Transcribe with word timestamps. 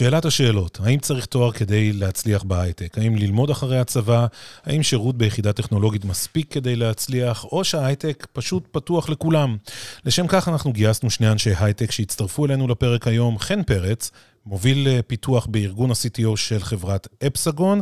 שאלת 0.00 0.24
השאלות, 0.24 0.78
האם 0.84 0.98
צריך 0.98 1.26
תואר 1.26 1.52
כדי 1.52 1.92
להצליח 1.92 2.42
בהייטק? 2.42 2.98
האם 2.98 3.16
ללמוד 3.16 3.50
אחרי 3.50 3.78
הצבא? 3.78 4.26
האם 4.64 4.82
שירות 4.82 5.18
ביחידה 5.18 5.52
טכנולוגית 5.52 6.04
מספיק 6.04 6.52
כדי 6.52 6.76
להצליח? 6.76 7.44
או 7.44 7.64
שההייטק 7.64 8.26
פשוט 8.32 8.68
פתוח 8.70 9.08
לכולם? 9.08 9.56
לשם 10.04 10.26
כך 10.28 10.48
אנחנו 10.48 10.72
גייסנו 10.72 11.10
שני 11.10 11.28
אנשי 11.30 11.50
הייטק 11.58 11.90
שהצטרפו 11.90 12.46
אלינו 12.46 12.68
לפרק 12.68 13.06
היום, 13.06 13.38
חן 13.38 13.62
פרץ, 13.62 14.10
מוביל 14.46 14.88
אה, 14.88 15.00
פיתוח 15.06 15.46
בארגון 15.46 15.90
ה-CTO 15.90 16.36
של 16.36 16.62
חברת 16.62 17.08
אפסגון, 17.26 17.80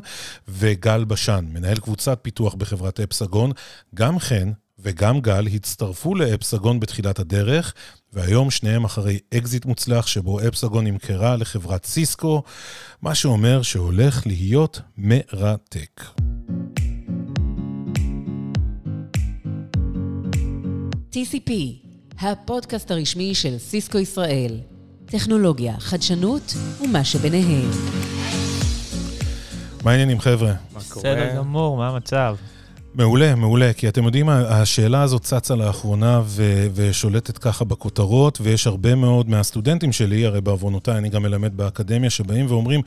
וגל 0.48 1.04
בשן, 1.04 1.44
מנהל 1.52 1.76
קבוצת 1.76 2.18
פיתוח 2.22 2.54
בחברת 2.54 3.00
אפסגון. 3.00 3.52
גם 3.94 4.18
חן 4.18 4.52
וגם 4.78 5.20
גל 5.20 5.46
הצטרפו 5.46 6.14
לאפסגון 6.14 6.80
בתחילת 6.80 7.18
הדרך, 7.18 7.74
והיום 8.12 8.50
שניהם 8.50 8.84
אחרי 8.84 9.18
אקזיט 9.34 9.64
מוצלח 9.66 10.06
שבו 10.06 10.40
Epsagon 10.40 10.86
נמכרה 10.86 11.36
לחברת 11.36 11.84
סיסקו, 11.84 12.42
מה 13.02 13.14
שאומר 13.14 13.62
שהולך 13.62 14.26
להיות 14.26 14.80
מרתק. 14.98 16.04
TCP, 21.12 21.50
הפודקאסט 22.20 22.90
הרשמי 22.90 23.34
של 23.34 23.58
סיסקו 23.58 23.98
ישראל. 23.98 24.60
טכנולוגיה, 25.06 25.74
חדשנות 25.78 26.54
ומה 26.80 27.04
שביניהם. 27.04 27.70
מה 29.84 29.90
העניינים, 29.90 30.20
חבר'ה? 30.20 30.52
מה 30.72 30.80
קורה? 30.88 31.14
בסדר 31.14 31.36
גמור, 31.36 31.76
מה 31.76 31.88
המצב? 31.88 32.36
מעולה, 32.94 33.34
מעולה, 33.34 33.72
כי 33.72 33.88
אתם 33.88 34.04
יודעים, 34.04 34.28
השאלה 34.28 35.02
הזאת 35.02 35.22
צצה 35.22 35.54
לאחרונה 35.54 36.22
ו- 36.24 36.66
ושולטת 36.74 37.38
ככה 37.38 37.64
בכותרות, 37.64 38.38
ויש 38.42 38.66
הרבה 38.66 38.94
מאוד 38.94 39.28
מהסטודנטים 39.28 39.92
שלי, 39.92 40.26
הרי 40.26 40.40
בעוונותיי 40.40 40.98
אני 40.98 41.08
גם 41.08 41.22
מלמד 41.22 41.56
באקדמיה, 41.56 42.10
שבאים 42.10 42.46
ואומרים, 42.48 42.80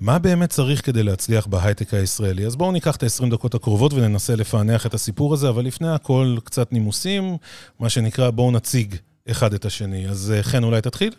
מה 0.00 0.18
באמת 0.18 0.50
צריך 0.50 0.86
כדי 0.86 1.02
להצליח 1.02 1.46
בהייטק 1.46 1.94
הישראלי? 1.94 2.46
אז 2.46 2.56
בואו 2.56 2.72
ניקח 2.72 2.96
את 2.96 3.02
ה-20 3.02 3.30
דקות 3.30 3.54
הקרובות 3.54 3.92
וננסה 3.92 4.36
לפענח 4.36 4.86
את 4.86 4.94
הסיפור 4.94 5.34
הזה, 5.34 5.48
אבל 5.48 5.64
לפני 5.64 5.88
הכל 5.88 6.36
קצת 6.44 6.72
נימוסים, 6.72 7.36
מה 7.80 7.88
שנקרא, 7.88 8.30
בואו 8.30 8.50
נציג 8.50 8.94
אחד 9.30 9.54
את 9.54 9.64
השני. 9.64 10.08
אז 10.08 10.32
אה, 10.36 10.42
חן, 10.42 10.64
אולי 10.64 10.80
תתחיל? 10.80 11.14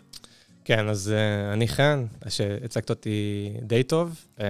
כן, 0.64 0.88
אז 0.88 1.12
uh, 1.12 1.54
אני 1.54 1.68
חן, 1.68 2.04
שהצגת 2.28 2.90
אותי 2.90 3.50
די 3.62 3.82
טוב. 3.82 4.24
Uh, 4.38 4.42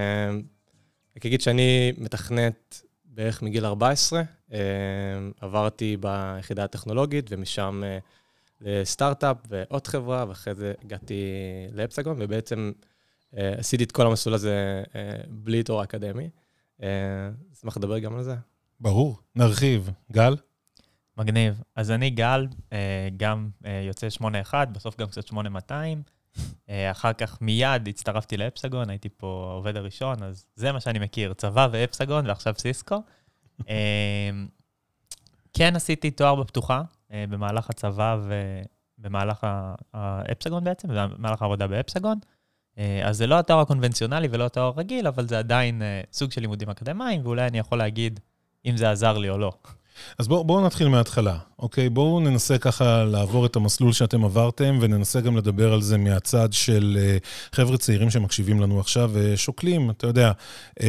רק 1.16 1.26
אגיד 1.26 1.40
שאני 1.40 1.92
מתכנת 1.98 2.82
בערך 3.20 3.42
מגיל 3.42 3.66
14. 3.66 4.22
Uh, 4.50 4.54
עברתי 5.40 5.96
ביחידה 5.96 6.64
הטכנולוגית, 6.64 7.26
ומשם 7.30 7.82
uh, 7.82 8.04
לסטארט-אפ 8.60 9.36
ועוד 9.48 9.86
חברה, 9.86 10.24
ואחרי 10.28 10.54
זה 10.54 10.72
הגעתי 10.84 11.24
לאפסגון, 11.72 12.16
ובעצם 12.20 12.72
uh, 13.34 13.36
עשיתי 13.58 13.84
את 13.84 13.92
כל 13.92 14.06
המסלול 14.06 14.34
הזה 14.34 14.82
בלי 15.28 15.62
תואר 15.62 15.84
אקדמי. 15.84 16.30
אשמח 17.52 17.76
לדבר 17.76 17.98
גם 17.98 18.16
על 18.16 18.22
זה. 18.22 18.34
ברור, 18.80 19.18
נרחיב. 19.36 19.90
גל? 20.12 20.36
מגניב. 21.16 21.62
אז 21.76 21.90
אני 21.90 22.10
גל, 22.10 22.46
אה, 22.72 23.08
גם 23.16 23.48
אה, 23.66 23.82
יוצא 23.86 24.10
81, 24.10 24.68
בסוף 24.68 24.96
גם 24.96 25.06
קצת 25.06 25.26
8200. 25.26 26.02
אה, 26.68 26.90
אחר 26.90 27.12
כך 27.12 27.38
מיד 27.40 27.88
הצטרפתי 27.88 28.36
לאפסגון, 28.36 28.90
הייתי 28.90 29.08
פה 29.08 29.48
העובד 29.50 29.76
הראשון, 29.76 30.22
אז 30.22 30.46
זה 30.54 30.72
מה 30.72 30.80
שאני 30.80 30.98
מכיר, 30.98 31.32
צבא 31.32 31.68
ואפסגון, 31.72 32.26
ועכשיו 32.26 32.54
סיסקו. 32.58 33.02
כן 35.52 35.76
עשיתי 35.76 36.10
תואר 36.10 36.34
בפתוחה 36.34 36.82
במהלך 37.10 37.70
הצבא 37.70 38.18
ובמהלך 38.98 39.46
ה 39.92 40.01
Epsagon 40.01 40.64
בעצם, 40.64 40.88
במהלך 40.88 41.42
העבודה 41.42 41.66
ב 41.66 41.72
Epsagon. 41.72 42.18
אז 43.04 43.16
זה 43.16 43.26
לא 43.26 43.38
התואר 43.38 43.60
הקונבנציונלי 43.60 44.28
ולא 44.30 44.46
התואר 44.46 44.64
הרגיל, 44.64 45.06
אבל 45.06 45.28
זה 45.28 45.38
עדיין 45.38 45.82
סוג 46.12 46.32
של 46.32 46.40
לימודים 46.40 46.70
אקדמיים, 46.70 47.20
ואולי 47.24 47.46
אני 47.46 47.58
יכול 47.58 47.78
להגיד 47.78 48.20
אם 48.66 48.76
זה 48.76 48.90
עזר 48.90 49.18
לי 49.18 49.28
או 49.28 49.38
לא. 49.38 49.52
אז 50.18 50.28
בואו 50.28 50.44
בוא 50.44 50.66
נתחיל 50.66 50.88
מההתחלה, 50.88 51.38
אוקיי? 51.58 51.88
בואו 51.88 52.20
ננסה 52.20 52.58
ככה 52.58 53.04
לעבור 53.04 53.46
את 53.46 53.56
המסלול 53.56 53.92
שאתם 53.92 54.24
עברתם, 54.24 54.78
וננסה 54.80 55.20
גם 55.20 55.36
לדבר 55.36 55.72
על 55.72 55.82
זה 55.82 55.98
מהצד 55.98 56.52
של 56.52 56.98
uh, 56.98 57.54
חבר'ה 57.56 57.78
צעירים 57.78 58.10
שמקשיבים 58.10 58.60
לנו 58.60 58.80
עכשיו 58.80 59.10
ושוקלים, 59.14 59.86
אה, 59.86 59.90
אתה 59.90 60.06
יודע, 60.06 60.32
uh, 60.78 60.82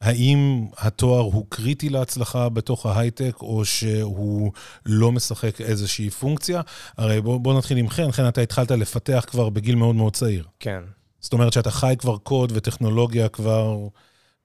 האם 0.00 0.66
התואר 0.78 1.20
הוא 1.20 1.46
קריטי 1.48 1.88
להצלחה 1.88 2.48
בתוך 2.48 2.86
ההייטק, 2.86 3.36
או 3.40 3.64
שהוא 3.64 4.52
לא 4.86 5.12
משחק 5.12 5.60
איזושהי 5.60 6.10
פונקציה? 6.10 6.60
הרי 6.96 7.20
בואו 7.20 7.40
בוא 7.40 7.58
נתחיל 7.58 7.76
עם 7.78 7.88
חן, 7.88 8.12
חן, 8.12 8.28
אתה 8.28 8.40
התחלת 8.40 8.70
לפתח 8.70 9.24
כבר 9.28 9.48
בגיל 9.48 9.74
מאוד 9.74 9.94
מאוד 9.94 10.12
צעיר. 10.12 10.44
כן. 10.60 10.80
זאת 11.20 11.32
אומרת 11.32 11.52
שאתה 11.52 11.70
חי 11.70 11.94
כבר 11.98 12.16
קוד 12.16 12.52
וטכנולוגיה 12.54 13.28
כבר 13.28 13.78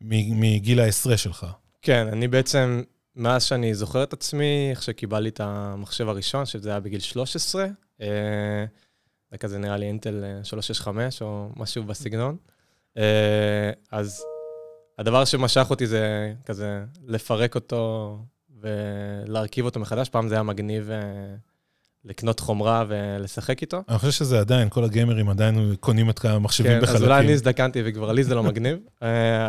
מגיל 0.01 0.79
העשרה 0.79 1.17
שלך. 1.17 1.45
כן, 1.81 2.07
אני 2.11 2.27
בעצם... 2.27 2.81
מאז 3.19 3.43
שאני 3.43 3.75
זוכר 3.75 4.03
את 4.03 4.13
עצמי, 4.13 4.67
איך 4.71 4.83
שקיבלתי 4.83 5.29
את 5.29 5.39
המחשב 5.43 6.09
הראשון, 6.09 6.45
שזה 6.45 6.69
היה 6.69 6.79
בגיל 6.79 6.99
13, 6.99 7.65
אה, 8.01 8.07
זה 9.31 9.37
כזה 9.37 9.57
נראה 9.57 9.77
לי 9.77 9.85
אינטל 9.85 10.23
365 10.43 11.21
אה, 11.21 11.27
או 11.27 11.49
משהו 11.55 11.83
בסגנון. 11.83 12.37
אה, 12.97 13.71
אז 13.91 14.23
הדבר 14.97 15.25
שמשך 15.25 15.67
אותי 15.69 15.87
זה 15.87 16.33
כזה 16.45 16.83
לפרק 17.07 17.55
אותו 17.55 18.17
ולהרכיב 18.61 19.65
אותו 19.65 19.79
מחדש. 19.79 20.09
פעם 20.09 20.27
זה 20.27 20.35
היה 20.35 20.43
מגניב 20.43 20.89
לקנות 22.05 22.39
חומרה 22.39 22.85
ולשחק 22.87 23.61
איתו. 23.61 23.83
אני 23.89 23.97
חושב 23.97 24.11
שזה 24.11 24.39
עדיין, 24.39 24.69
כל 24.69 24.83
הגיימרים 24.83 25.29
עדיין 25.29 25.75
קונים 25.79 26.09
את 26.09 26.25
המחשבים 26.25 26.71
כן, 26.71 26.81
בחלקים. 26.81 26.95
אז 26.95 27.03
אולי 27.03 27.19
אני 27.19 27.33
הזדקנתי 27.33 27.81
וכבר 27.85 28.11
לי 28.11 28.23
זה 28.23 28.35
לא 28.35 28.43
מגניב. 28.43 28.79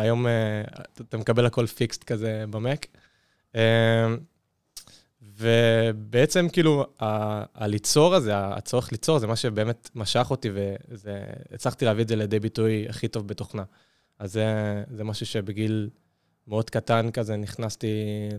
היום 0.01 0.25
אתה 1.01 1.17
מקבל 1.17 1.45
הכל 1.45 1.65
פיקסט 1.65 2.03
כזה 2.03 2.45
במק. 2.49 2.87
אמ, 3.55 3.61
ובעצם 5.21 6.47
כאילו, 6.49 6.85
הליצור 7.55 8.15
הזה, 8.15 8.37
הצורך 8.37 8.91
ליצור, 8.91 9.19
זה 9.19 9.27
מה 9.27 9.35
שבאמת 9.35 9.89
משך 9.95 10.27
אותי, 10.29 10.49
והצלחתי 10.89 11.85
להביא 11.85 12.03
את 12.03 12.07
זה 12.07 12.15
לידי 12.15 12.39
ביטוי 12.39 12.85
הכי 12.89 13.07
טוב 13.07 13.27
בתוכנה. 13.27 13.63
אז 14.19 14.33
זה, 14.33 14.45
זה 14.91 15.03
משהו 15.03 15.25
שבגיל 15.25 15.89
מאוד 16.47 16.69
קטן 16.69 17.11
כזה 17.11 17.37
נכנסתי 17.37 17.87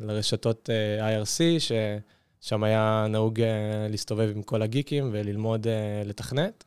לרשתות 0.00 0.70
אה, 0.70 1.22
IRC, 1.22 1.40
ששם 1.58 2.62
היה 2.64 3.06
נהוג 3.08 3.40
אה, 3.40 3.86
להסתובב 3.90 4.30
עם 4.34 4.42
כל 4.42 4.62
הגיקים 4.62 5.08
וללמוד 5.12 5.66
אה, 5.66 6.02
לתכנת, 6.04 6.64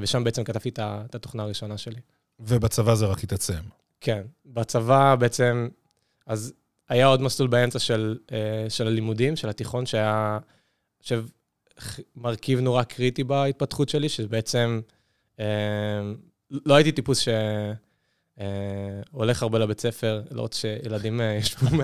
ושם 0.00 0.24
בעצם 0.24 0.44
כתבתי 0.44 0.68
את 0.78 1.14
התוכנה 1.14 1.42
הראשונה 1.42 1.78
שלי. 1.78 2.00
ובצבא 2.40 2.94
זה 2.94 3.06
רק 3.06 3.24
התעצם. 3.24 3.60
כן, 4.00 4.22
בצבא 4.46 5.14
בעצם, 5.14 5.68
אז 6.26 6.52
היה 6.88 7.06
עוד 7.06 7.22
מסלול 7.22 7.48
באמצע 7.48 7.78
של, 7.78 8.18
uh, 8.26 8.32
של 8.68 8.86
הלימודים, 8.86 9.36
של 9.36 9.48
התיכון, 9.48 9.86
שהיה, 9.86 10.38
חושב, 11.02 11.24
מרכיב 12.16 12.60
נורא 12.60 12.82
קריטי 12.82 13.24
בהתפתחות 13.24 13.88
שלי, 13.88 14.08
שבעצם 14.08 14.80
uh, 15.36 15.42
לא 16.50 16.74
הייתי 16.74 16.92
טיפוס 16.92 17.28
שהולך 18.38 19.42
uh, 19.42 19.44
הרבה 19.44 19.58
לבית 19.58 19.80
ספר, 19.80 20.22
לא 20.30 20.40
רוצה 20.40 20.58
שילדים 20.58 21.20
ישבו 21.38 21.76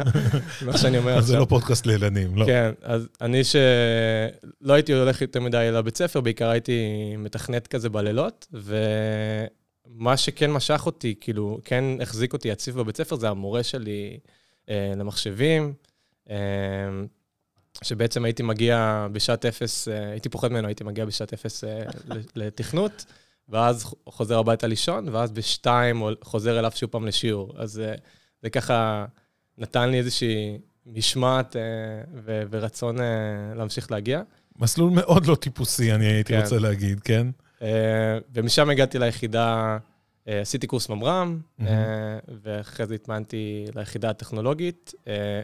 מה 0.63 0.79
שאני 0.79 0.99
אומר 0.99 1.13
עכשיו. 1.13 1.27
זה 1.27 1.39
לא 1.39 1.45
פודקאסט 1.45 1.87
לילדים, 1.87 2.37
לא. 2.37 2.47
כן, 2.47 2.73
אז 2.83 3.09
אני 3.21 3.45
שלא 3.45 4.73
הייתי 4.73 4.93
הולך 4.93 5.23
יותר 5.23 5.41
מדי 5.41 5.69
לבית 5.73 5.97
ספר, 5.97 6.21
בעיקר 6.21 6.49
הייתי 6.49 6.83
מתכנת 7.19 7.67
כזה 7.67 7.89
בלילות, 7.89 8.47
ומה 8.53 10.17
שכן 10.17 10.51
משך 10.51 10.83
אותי, 10.87 11.15
כאילו, 11.21 11.59
כן 11.65 11.85
החזיק 12.03 12.33
אותי 12.33 12.49
יציב 12.49 12.77
בבית 12.77 12.97
ספר, 12.97 13.17
זה 13.17 13.29
המורה 13.29 13.63
שלי. 13.63 14.19
אה, 14.69 14.93
למחשבים, 14.97 15.73
אה, 16.31 16.37
שבעצם 17.83 18.25
הייתי 18.25 18.43
מגיע 18.43 19.07
בשעת 19.13 19.47
אפס, 19.47 19.89
אה, 19.89 20.11
הייתי 20.11 20.29
פוחד 20.29 20.53
ממנו, 20.53 20.67
הייתי 20.69 20.85
מגיע 20.85 21.05
בשעת 21.05 21.33
אפס 21.33 21.65
לתכנות, 22.35 23.05
ואז 23.49 23.95
חוזר 24.09 24.39
הביתה 24.39 24.67
לישון, 24.67 25.09
ואז 25.09 25.33
בשתיים 25.33 26.03
חוזר 26.23 26.59
אליו 26.59 26.71
שוב 26.75 26.91
פעם 26.91 27.07
לשיעור. 27.07 27.55
אז 27.57 27.83
זה 28.43 28.51
ככה 28.51 29.07
נתן 29.59 29.91
לי 29.91 29.99
איזושהי 29.99 30.59
משמעת 30.87 31.57
ו- 32.15 32.43
ורצון 32.51 32.97
להמשיך 33.57 33.91
להגיע. 33.91 34.23
מסלול 34.59 34.91
מאוד 34.91 35.27
לא 35.27 35.35
טיפוסי, 35.35 35.93
אני 35.93 36.07
הייתי 36.07 36.33
כן. 36.33 36.41
רוצה 36.41 36.59
להגיד, 36.59 37.01
כן? 37.01 37.27
ומשם 38.35 38.71
הגעתי 38.71 38.99
ליחידה... 38.99 39.79
אה, 40.29 40.41
עשיתי 40.41 40.67
קורס 40.67 40.89
ממר"ם, 40.89 41.41
mm-hmm. 41.41 41.65
ואחרי 42.43 42.87
זה 42.87 42.95
התמנתי 42.95 43.65
ליחידה 43.75 44.11
הטכנולוגית, 44.11 44.95
אה, 45.07 45.43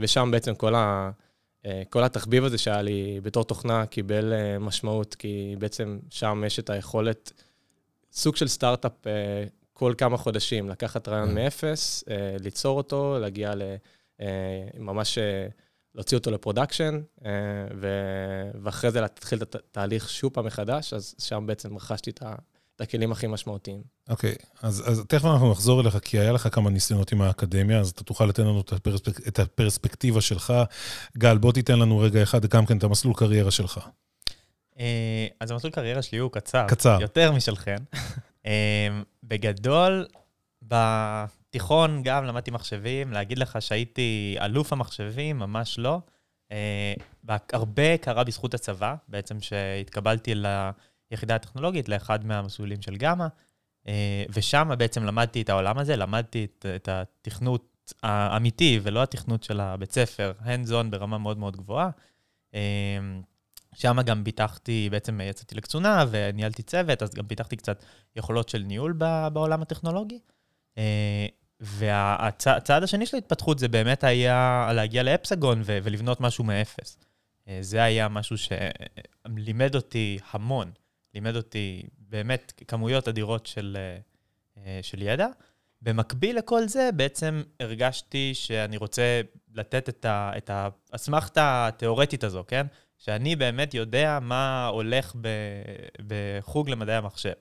ושם 0.00 0.28
בעצם 0.32 0.54
כל, 0.54 0.74
ה, 0.74 1.10
כל 1.90 2.04
התחביב 2.04 2.44
הזה 2.44 2.58
שהיה 2.58 2.82
לי 2.82 3.20
בתור 3.22 3.44
תוכנה 3.44 3.86
קיבל 3.86 4.32
משמעות, 4.60 5.14
כי 5.14 5.56
בעצם 5.58 5.98
שם 6.10 6.42
יש 6.46 6.58
את 6.58 6.70
היכולת, 6.70 7.32
סוג 8.12 8.36
של 8.36 8.48
סטארט-אפ 8.48 8.92
כל 9.72 9.94
כמה 9.98 10.16
חודשים, 10.16 10.68
לקחת 10.68 11.08
רעיון. 11.08 11.34
מאפס, 11.34 12.04
ליצור 12.40 12.76
אותו, 12.76 13.18
להגיע 13.20 13.54
ל... 13.54 13.62
ממש 14.78 15.18
להוציא 15.94 16.18
אותו 16.18 16.30
ל 16.30 16.36
production, 16.36 17.00
ואחרי 18.62 18.90
זה 18.90 19.00
להתחיל 19.00 19.42
את 19.42 19.54
התהליך 19.54 20.10
שוב 20.10 20.32
פעם 20.32 20.46
מחדש, 20.46 20.92
אז 20.92 21.14
שם 21.18 21.44
בעצם 21.46 21.76
רכשתי 21.76 22.10
את 22.10 22.22
לכלים 22.82 23.12
הכי 23.12 23.26
משמעותיים. 23.26 23.82
אוקיי, 24.08 24.34
אז, 24.62 24.90
אז 24.90 25.04
תכף 25.08 25.24
אנחנו 25.24 25.50
נחזור 25.50 25.80
אליך, 25.80 25.98
כי 26.02 26.18
היה 26.18 26.32
לך 26.32 26.48
כמה 26.52 26.70
ניסיונות 26.70 27.12
עם 27.12 27.22
האקדמיה, 27.22 27.80
אז 27.80 27.88
אתה 27.90 28.04
תוכל 28.04 28.26
לתת 28.26 28.38
לנו 28.38 28.60
את, 28.60 28.72
ה 28.72 28.78
perspec, 28.78 29.28
את 29.28 29.38
הפרספקטיבה 29.38 30.20
שלך. 30.20 30.52
גל, 31.18 31.38
בוא 31.38 31.52
תיתן 31.52 31.78
לנו 31.78 31.98
רגע 31.98 32.22
אחד 32.22 32.46
גם 32.46 32.66
כן 32.66 32.78
את 32.78 32.84
המסלול 32.84 33.14
קריירה 33.14 33.50
שלך. 33.50 33.80
אה, 34.78 35.26
אז 35.40 35.50
המסלול 35.50 35.72
קריירה 35.72 36.02
שלי 36.02 36.18
הוא 36.18 36.30
קצר. 36.30 36.66
קצר. 36.68 36.98
יותר 37.00 37.32
משלכם. 37.32 37.76
אה, 38.46 38.88
בגדול, 39.24 40.06
בתיכון 40.62 42.02
גם 42.02 42.24
למדתי 42.24 42.50
מחשבים, 42.50 43.12
להגיד 43.12 43.38
לך 43.38 43.62
שהייתי 43.62 44.36
אלוף 44.40 44.72
המחשבים, 44.72 45.38
ממש 45.38 45.78
לא. 45.78 46.00
אה, 46.52 46.94
הרבה 47.52 47.96
קרה 47.96 48.24
בזכות 48.24 48.54
הצבא, 48.54 48.94
בעצם 49.08 49.40
שהתקבלתי 49.40 50.32
ליחידה 51.12 51.34
הטכנולוגית, 51.34 51.88
לאחד 51.88 52.26
מהמסלולים 52.26 52.82
של 52.82 52.96
גמא, 52.96 53.26
ושם 54.34 54.70
בעצם 54.78 55.04
למדתי 55.04 55.42
את 55.42 55.48
העולם 55.48 55.78
הזה, 55.78 55.96
למדתי 55.96 56.44
את, 56.44 56.66
את 56.76 56.88
התכנות 56.88 57.92
האמיתי 58.02 58.80
ולא 58.82 59.02
התכנות 59.02 59.42
של 59.42 59.60
הבית 59.60 59.92
ספר, 59.92 60.32
hands 60.44 60.70
on 60.70 60.90
ברמה 60.90 61.18
מאוד 61.18 61.38
מאוד 61.38 61.56
גבוהה. 61.56 61.90
שם 63.74 63.96
גם 64.04 64.24
פיתחתי, 64.24 64.88
בעצם 64.90 65.20
יצאתי 65.20 65.54
לקצונה 65.54 66.04
וניהלתי 66.10 66.62
צוות, 66.62 67.02
אז 67.02 67.14
גם 67.14 67.26
פיתחתי 67.26 67.56
קצת 67.56 67.84
יכולות 68.16 68.48
של 68.48 68.58
ניהול 68.58 68.92
בעולם 69.32 69.62
הטכנולוגי. 69.62 70.18
אה, 70.78 71.26
והצעד 71.60 72.82
השני 72.82 73.06
של 73.06 73.16
ההתפתחות 73.16 73.58
זה 73.58 73.68
באמת 73.68 74.04
היה 74.04 74.70
להגיע 74.74 75.02
לאפסגון 75.02 75.62
ולבנות 75.64 76.20
משהו 76.20 76.44
מאפס. 76.44 76.98
אה, 77.48 77.58
זה 77.60 77.82
היה 77.82 78.08
משהו 78.08 78.36
שלימד 78.38 79.74
אותי 79.74 80.18
המון, 80.30 80.70
לימד 81.14 81.36
אותי 81.36 81.82
באמת 81.98 82.52
כמויות 82.68 83.08
אדירות 83.08 83.46
של, 83.46 83.76
אה, 84.56 84.78
של 84.82 85.02
ידע. 85.02 85.26
במקביל 85.82 86.38
לכל 86.38 86.68
זה, 86.68 86.90
בעצם 86.96 87.42
הרגשתי 87.60 88.30
שאני 88.34 88.76
רוצה 88.76 89.20
לתת 89.54 90.06
את 90.08 90.50
האסמכתה 90.92 91.68
התיאורטית 91.68 92.24
הזו, 92.24 92.44
כן? 92.48 92.66
שאני 92.98 93.36
באמת 93.36 93.74
יודע 93.74 94.18
מה 94.22 94.66
הולך 94.66 95.16
בחוג 96.06 96.70
למדעי 96.70 96.96
המחשב. 96.96 97.32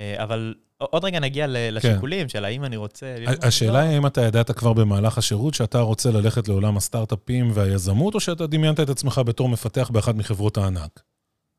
אה, 0.00 0.22
אבל 0.22 0.54
עוד 0.78 1.04
רגע 1.04 1.20
נגיע 1.20 1.46
לשיקולים 1.48 2.22
כן. 2.22 2.28
של 2.28 2.44
האם 2.44 2.64
אני 2.64 2.76
רוצה... 2.76 3.16
השאלה 3.42 3.80
היא 3.80 3.90
האם 3.90 4.06
אתה 4.06 4.20
ידעת 4.20 4.50
כבר 4.50 4.72
במהלך 4.72 5.18
השירות 5.18 5.54
שאתה 5.54 5.80
רוצה 5.80 6.10
ללכת 6.10 6.48
לעולם 6.48 6.76
הסטארט-אפים 6.76 7.50
והיזמות, 7.54 8.14
או 8.14 8.20
שאתה 8.20 8.46
דמיינת 8.46 8.80
את 8.80 8.88
עצמך 8.88 9.20
בתור 9.26 9.48
מפתח 9.48 9.90
באחת 9.92 10.14
מחברות 10.14 10.58
הענק? 10.58 11.02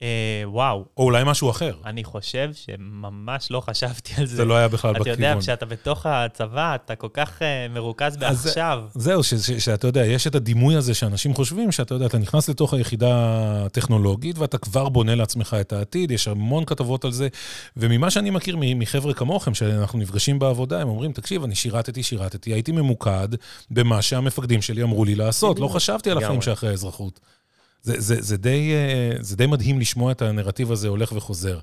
אה, 0.02 0.44
וואו. 0.46 0.86
או 0.98 1.04
אולי 1.04 1.24
משהו 1.26 1.50
אחר. 1.50 1.74
אני 1.86 2.04
חושב 2.04 2.50
שממש 2.54 3.52
לא 3.52 3.60
חשבתי 3.60 4.14
על 4.18 4.26
זה. 4.26 4.36
זה 4.36 4.46
לא 4.46 4.54
היה 4.54 4.68
בכלל 4.68 4.94
בכיוון. 4.94 5.14
אתה 5.14 5.24
יודע, 5.24 5.36
כשאתה 5.40 5.66
בתוך 5.66 6.06
הצבא, 6.06 6.76
אתה 6.76 6.96
כל 6.96 7.08
כך 7.14 7.40
uh, 7.40 7.44
מרוכז 7.74 8.18
בעכשיו. 8.18 8.84
זהו, 8.96 9.22
שאתה 9.60 9.88
יודע, 9.88 10.06
יש 10.06 10.28
את 10.28 10.36
הדימוי 10.36 10.76
הזה 10.76 10.94
שאנשים 10.94 11.34
חושבים, 11.34 11.72
שאתה 11.72 11.94
יודע, 11.94 12.06
אתה 12.06 12.18
נכנס 12.18 12.50
לתוך 12.50 12.74
היחידה 12.74 13.12
הטכנולוגית, 13.66 14.38
ואתה 14.38 14.58
כבר 14.58 14.90
בונה 14.90 15.16
לעצמך 15.16 15.58
את 15.62 15.74
העתיד, 15.74 16.12
יש 16.12 16.28
המון 16.28 16.66
כתבות 16.66 17.06
על 17.06 17.12
זה, 17.12 17.28
וממה 17.78 18.12
שאני 18.12 18.30
מכיר 18.30 18.58
מחבר'ה 18.60 19.14
כמוכם, 19.14 19.54
שאנחנו 19.54 20.00
נפגשים 20.00 20.40
בעבודה, 20.40 20.82
הם 20.82 20.88
אומרים, 20.88 21.12
תקשיב, 21.12 21.44
אני 21.44 21.56
שירתתי, 21.56 22.04
שירתתי, 22.04 22.54
הייתי 22.54 22.72
ממוקד 22.72 23.28
במה 23.72 24.02
שהמפקדים 24.02 24.62
שלי 24.62 24.84
אמרו 24.84 25.06
לי 25.06 25.16
לעשות, 25.16 25.60
לא 25.60 25.68
חשבתי 25.68 26.12
על 26.12 26.18
החיים 26.18 26.42
שאחרי 26.42 26.70
האזרחות. 26.70 27.20
זה, 27.86 27.94
זה, 27.98 28.22
זה, 28.22 28.38
די, 28.38 28.72
אה, 28.74 29.18
זה 29.20 29.36
די 29.36 29.46
מדהים 29.46 29.80
לשמוע 29.80 30.12
את 30.12 30.22
הנרטיב 30.22 30.72
הזה 30.72 30.88
הולך 30.88 31.12
וחוזר. 31.12 31.60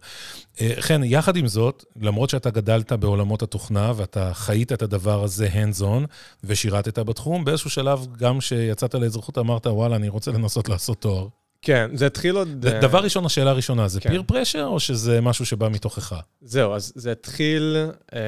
אה, 0.61 0.73
חן, 0.81 1.05
יחד 1.05 1.37
עם 1.37 1.47
זאת, 1.47 1.85
למרות 2.01 2.31
שאתה 2.31 2.51
גדלת 2.51 2.93
בעולמות 2.93 3.43
התוכנה 3.43 3.93
ואתה 3.97 4.35
חיית 4.35 4.73
את 4.73 4.83
הדבר 4.83 5.25
הזה 5.25 5.49
hands 5.49 5.81
on 5.81 6.07
ושירתת 6.45 6.99
בתחום, 6.99 7.45
באיזשהו 7.45 7.71
שלב, 7.71 8.07
גם 8.19 8.39
כשיצאת 8.39 8.95
לאזרחות, 8.95 9.39
אמרת, 9.39 9.67
וואלה, 9.67 9.97
אני 9.97 10.09
רוצה 10.09 10.31
לנסות 10.31 10.69
לעשות 10.69 11.01
תואר. 11.01 11.29
כן, 11.63 11.91
זה 11.95 12.07
התחיל 12.07 12.37
עוד... 12.37 12.67
דבר 12.67 12.99
ראשון, 12.99 13.27
השאלה 13.27 13.51
הראשונה, 13.51 13.89
זה 13.89 14.01
פיר 14.01 14.21
כן. 14.21 14.27
פרשר 14.27 14.65
או 14.65 14.81
שזה 14.81 15.21
משהו 15.21 15.47
שבא 15.47 15.69
מתוכך? 15.69 16.15
זהו, 16.41 16.75
אז 16.75 16.93
זה 16.95 17.13
התחיל... 17.13 17.77
אה, 18.15 18.21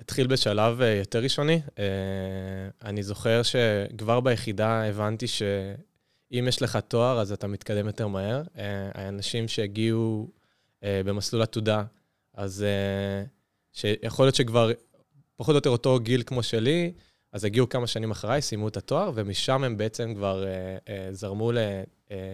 התחיל 0.00 0.26
בשלב 0.26 0.80
יותר 0.98 1.18
ראשוני. 1.18 1.60
אני 2.84 3.02
זוכר 3.02 3.42
שכבר 3.42 4.20
ביחידה 4.20 4.84
הבנתי 4.84 5.26
ש... 5.26 5.42
אם 6.32 6.44
יש 6.48 6.62
לך 6.62 6.76
תואר, 6.76 7.20
אז 7.20 7.32
אתה 7.32 7.46
מתקדם 7.46 7.86
יותר 7.86 8.06
מהר. 8.06 8.42
אה, 8.58 8.90
האנשים 8.94 9.48
שהגיעו 9.48 10.30
אה, 10.84 11.00
במסלול 11.04 11.42
עתודה, 11.42 11.84
אז 12.34 12.62
אה, 12.62 13.24
שיכול 13.72 14.24
להיות 14.24 14.34
שכבר 14.34 14.70
פחות 15.36 15.52
או 15.52 15.56
יותר 15.56 15.70
אותו 15.70 16.00
גיל 16.00 16.22
כמו 16.26 16.42
שלי, 16.42 16.92
אז 17.32 17.44
הגיעו 17.44 17.68
כמה 17.68 17.86
שנים 17.86 18.10
אחריי, 18.10 18.42
סיימו 18.42 18.68
את 18.68 18.76
התואר, 18.76 19.12
ומשם 19.14 19.64
הם 19.64 19.76
בעצם 19.76 20.14
כבר 20.14 20.44
זרמו 21.12 21.52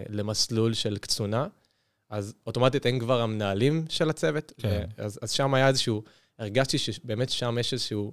למסלול 0.08 0.74
של 0.74 0.98
קצונה. 0.98 1.46
אז 2.10 2.34
אוטומטית 2.46 2.86
הם 2.86 2.98
כבר 2.98 3.20
המנהלים 3.20 3.84
של 3.88 4.10
הצוות. 4.10 4.52
כן. 4.58 4.86
אז, 4.96 5.18
אז 5.22 5.30
שם 5.30 5.54
היה 5.54 5.68
איזשהו, 5.68 6.02
הרגשתי 6.38 6.78
שבאמת 6.78 7.30
שם 7.30 7.56
יש 7.60 7.72
איזשהו 7.72 8.12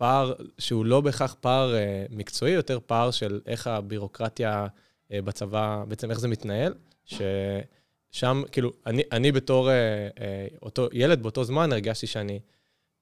פער 0.00 0.32
שהוא 0.58 0.84
לא 0.84 1.00
בהכרח 1.00 1.34
פער 1.40 1.74
אה, 1.74 2.04
מקצועי, 2.10 2.52
יותר 2.52 2.78
פער 2.86 3.10
של 3.10 3.40
איך 3.46 3.66
הבירוקרטיה 3.66 4.66
אה, 5.12 5.22
בצבא, 5.22 5.84
בעצם 5.88 6.10
איך 6.10 6.20
זה 6.20 6.28
מתנהל, 6.28 6.74
ששם, 7.04 8.42
כאילו, 8.52 8.72
אני, 8.86 9.02
אני 9.12 9.32
בתור 9.32 9.70
אה, 9.70 9.74
אה, 10.20 10.46
אותו 10.62 10.88
ילד 10.92 11.22
באותו 11.22 11.44
זמן 11.44 11.72
הרגשתי 11.72 12.06
שאני 12.06 12.40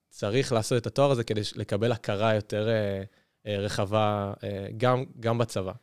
צריך 0.09 0.51
לעשות 0.51 0.81
את 0.81 0.87
התואר 0.87 1.11
הזה 1.11 1.23
כדי 1.23 1.41
לקבל 1.55 1.91
הכרה 1.91 2.35
יותר 2.35 2.69
אה, 2.69 3.03
אה, 3.47 3.57
רחבה, 3.59 4.33
אה, 4.43 4.67
גם, 4.77 5.03
גם 5.19 5.37
בצבא. 5.37 5.73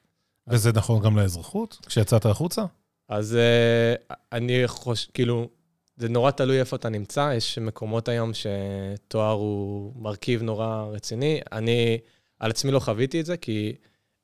וזה 0.48 0.72
נכון 0.72 1.02
גם 1.02 1.16
לאזרחות, 1.16 1.78
כשיצאת 1.86 2.26
החוצה? 2.26 2.64
אז 3.08 3.36
אה, 3.36 3.94
אני 4.32 4.62
חושב, 4.66 5.10
כאילו, 5.14 5.48
זה 5.96 6.08
נורא 6.08 6.30
תלוי 6.30 6.60
איפה 6.60 6.76
אתה 6.76 6.88
נמצא, 6.88 7.32
יש 7.36 7.58
מקומות 7.58 8.08
היום 8.08 8.30
שתואר 8.34 9.32
הוא 9.32 9.92
מרכיב 10.02 10.42
נורא 10.42 10.86
רציני. 10.92 11.40
אני 11.52 11.98
על 12.38 12.50
עצמי 12.50 12.70
לא 12.70 12.80
חוויתי 12.80 13.20
את 13.20 13.26
זה, 13.26 13.36
כי 13.36 13.76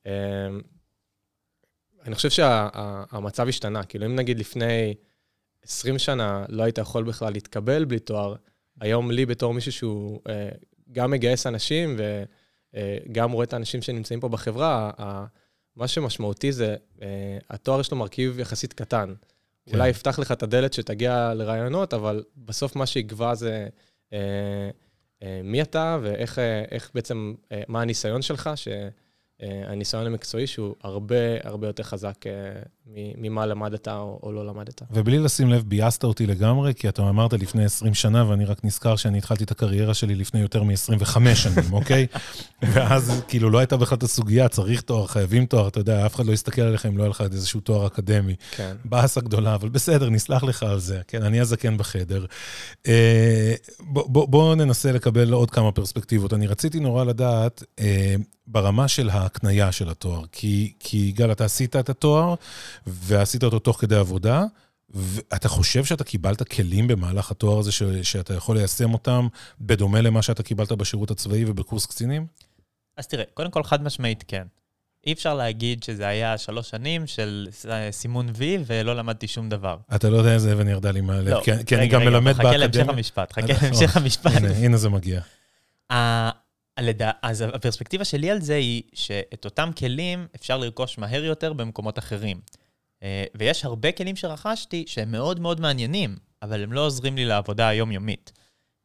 אה, 0.06 0.12
אני 2.04 2.14
חושב 2.14 2.30
שהמצב 2.30 3.44
שה, 3.44 3.48
השתנה. 3.48 3.84
כאילו, 3.84 4.06
אם 4.06 4.16
נגיד 4.16 4.38
לפני 4.38 4.94
20 5.62 5.98
שנה 5.98 6.44
לא 6.48 6.62
היית 6.62 6.78
יכול 6.78 7.04
בכלל 7.04 7.32
להתקבל 7.32 7.84
בלי 7.84 7.98
תואר, 7.98 8.34
היום 8.80 9.10
לי 9.10 9.26
בתור 9.26 9.54
מישהו 9.54 9.72
שהוא 9.72 10.20
אה, 10.28 10.48
גם 10.92 11.10
מגייס 11.10 11.46
אנשים 11.46 11.96
וגם 11.96 13.28
אה, 13.28 13.34
רואה 13.34 13.44
את 13.44 13.52
האנשים 13.52 13.82
שנמצאים 13.82 14.20
פה 14.20 14.28
בחברה, 14.28 14.90
מה 15.76 15.88
שמשמעותי 15.88 16.52
זה, 16.52 16.76
אה, 17.02 17.38
התואר 17.50 17.80
יש 17.80 17.90
לו 17.90 17.96
מרכיב 17.96 18.38
יחסית 18.38 18.72
קטן. 18.72 19.14
כן. 19.66 19.76
אולי 19.76 19.88
יפתח 19.88 20.18
לך 20.18 20.32
את 20.32 20.42
הדלת 20.42 20.72
שתגיע 20.72 21.34
לרעיונות, 21.34 21.94
אבל 21.94 22.24
בסוף 22.36 22.76
מה 22.76 22.86
שיקבע 22.86 23.34
זה 23.34 23.68
אה, 24.12 24.70
אה, 25.22 25.40
מי 25.44 25.62
אתה 25.62 25.98
ואיך 26.02 26.38
אה, 26.38 26.78
בעצם, 26.94 27.34
אה, 27.52 27.62
מה 27.68 27.82
הניסיון 27.82 28.22
שלך, 28.22 28.50
ש... 28.54 28.68
אה, 29.42 29.62
הניסיון 29.66 30.06
המקצועי 30.06 30.46
שהוא 30.46 30.74
הרבה 30.82 31.16
הרבה 31.44 31.66
יותר 31.66 31.82
חזק 31.82 32.26
אה, 32.26 32.32
ממה 32.94 33.46
למדת 33.46 33.88
או, 33.88 34.20
או 34.22 34.32
לא 34.32 34.46
למדת. 34.46 34.82
ובלי 34.90 35.18
לשים 35.18 35.48
לב, 35.48 35.62
ביאסת 35.66 36.04
אותי 36.04 36.26
לגמרי, 36.26 36.74
כי 36.74 36.88
אתה 36.88 37.02
אמרת 37.08 37.32
לפני 37.32 37.64
20 37.64 37.94
שנה, 37.94 38.30
ואני 38.30 38.44
רק 38.44 38.64
נזכר 38.64 38.96
שאני 38.96 39.18
התחלתי 39.18 39.44
את 39.44 39.50
הקריירה 39.50 39.94
שלי 39.94 40.14
לפני 40.14 40.40
יותר 40.40 40.62
מ-25 40.62 41.34
שנים, 41.34 41.72
אוקיי? 41.78 42.06
ואז 42.62 43.22
כאילו 43.28 43.50
לא 43.50 43.58
הייתה 43.58 43.76
בכלל 43.76 43.98
את 43.98 44.02
הסוגיה, 44.02 44.48
צריך 44.48 44.80
תואר, 44.80 45.06
חייבים 45.06 45.46
תואר, 45.46 45.68
אתה 45.68 45.80
יודע, 45.80 46.06
אף 46.06 46.14
אחד 46.14 46.26
לא 46.26 46.32
יסתכל 46.32 46.62
עליך 46.62 46.86
אם 46.86 46.98
לא 46.98 47.02
היה 47.02 47.10
לך 47.10 47.20
איזשהו 47.32 47.60
תואר 47.60 47.86
אקדמי. 47.86 48.34
כן. 48.50 48.76
באסה 48.84 49.20
גדולה, 49.20 49.54
אבל 49.54 49.68
בסדר, 49.68 50.10
נסלח 50.10 50.44
לך 50.44 50.62
על 50.62 50.78
זה, 50.78 51.00
כן? 51.08 51.22
אני 51.22 51.40
הזקן 51.40 51.76
בחדר. 51.76 52.26
אה, 52.86 53.54
בוא, 53.80 54.08
בוא, 54.08 54.28
בוא 54.28 54.54
ננסה 54.54 54.92
לקבל 54.92 55.32
עוד 55.32 55.50
כמה 55.50 55.72
פרספקטיבות. 55.72 56.32
אני 56.32 56.46
רציתי 56.46 56.80
נורא 56.80 57.04
לדעת, 57.04 57.62
ברמה 58.52 58.88
של 58.88 59.10
ההקנייה 59.10 59.72
של 59.72 59.88
התואר. 59.88 60.22
כי, 60.32 60.72
כי 60.80 60.96
יגאל, 60.96 61.32
אתה 61.32 61.44
עשית 61.44 61.76
את 61.76 61.88
התואר, 61.88 62.34
ועשית 62.86 63.44
אותו 63.44 63.58
תוך 63.58 63.80
כדי 63.80 63.96
עבודה, 63.96 64.44
ואתה 64.90 65.48
חושב 65.48 65.84
שאתה 65.84 66.04
קיבלת 66.04 66.48
כלים 66.48 66.88
במהלך 66.88 67.30
התואר 67.30 67.58
הזה, 67.58 67.72
ש, 67.72 67.82
שאתה 68.02 68.34
יכול 68.34 68.56
ליישם 68.56 68.92
אותם, 68.92 69.28
בדומה 69.60 70.00
למה 70.00 70.22
שאתה 70.22 70.42
קיבלת 70.42 70.72
בשירות 70.72 71.10
הצבאי 71.10 71.44
ובקורס 71.46 71.86
קצינים? 71.86 72.26
אז 72.96 73.06
תראה, 73.06 73.24
קודם 73.34 73.50
כל 73.50 73.62
חד 73.62 73.82
משמעית 73.82 74.24
כן. 74.28 74.46
אי 75.06 75.12
אפשר 75.12 75.34
להגיד 75.34 75.82
שזה 75.82 76.06
היה 76.06 76.38
שלוש 76.38 76.70
שנים 76.70 77.06
של 77.06 77.48
סימון 77.90 78.28
וי 78.34 78.58
ולא 78.66 78.96
למדתי 78.96 79.28
שום 79.28 79.48
דבר. 79.48 79.76
אתה 79.94 80.10
לא 80.10 80.16
יודע 80.16 80.34
איזה 80.34 80.52
אבן 80.52 80.68
ירדה 80.68 80.90
לי 80.90 81.00
מהלב, 81.00 81.28
לא, 81.28 81.40
כי, 81.44 81.50
כי 81.66 81.76
רגע, 81.76 81.76
אני 81.76 81.88
גם 81.88 82.00
רגע, 82.00 82.10
מלמד 82.10 82.36
באקדמיה. 82.36 82.52
חכה 82.52 82.56
להמשך 82.56 82.88
המשפט, 82.88 83.32
חכה 83.32 83.52
להמשך 83.62 83.96
המשפט. 83.96 84.32
הנה, 84.34 84.56
הנה 84.56 84.76
זה 84.76 84.88
מגיע. 84.88 85.20
לדע... 86.80 87.10
אז 87.22 87.40
הפרספקטיבה 87.40 88.04
שלי 88.04 88.30
על 88.30 88.40
זה 88.40 88.54
היא 88.54 88.82
שאת 88.94 89.44
אותם 89.44 89.70
כלים 89.78 90.26
אפשר 90.34 90.58
לרכוש 90.58 90.98
מהר 90.98 91.24
יותר 91.24 91.52
במקומות 91.52 91.98
אחרים. 91.98 92.40
אה, 93.02 93.24
ויש 93.34 93.64
הרבה 93.64 93.92
כלים 93.92 94.16
שרכשתי 94.16 94.84
שהם 94.86 95.12
מאוד 95.12 95.40
מאוד 95.40 95.60
מעניינים, 95.60 96.16
אבל 96.42 96.62
הם 96.62 96.72
לא 96.72 96.86
עוזרים 96.86 97.16
לי 97.16 97.24
לעבודה 97.24 97.68
היומיומית. 97.68 98.32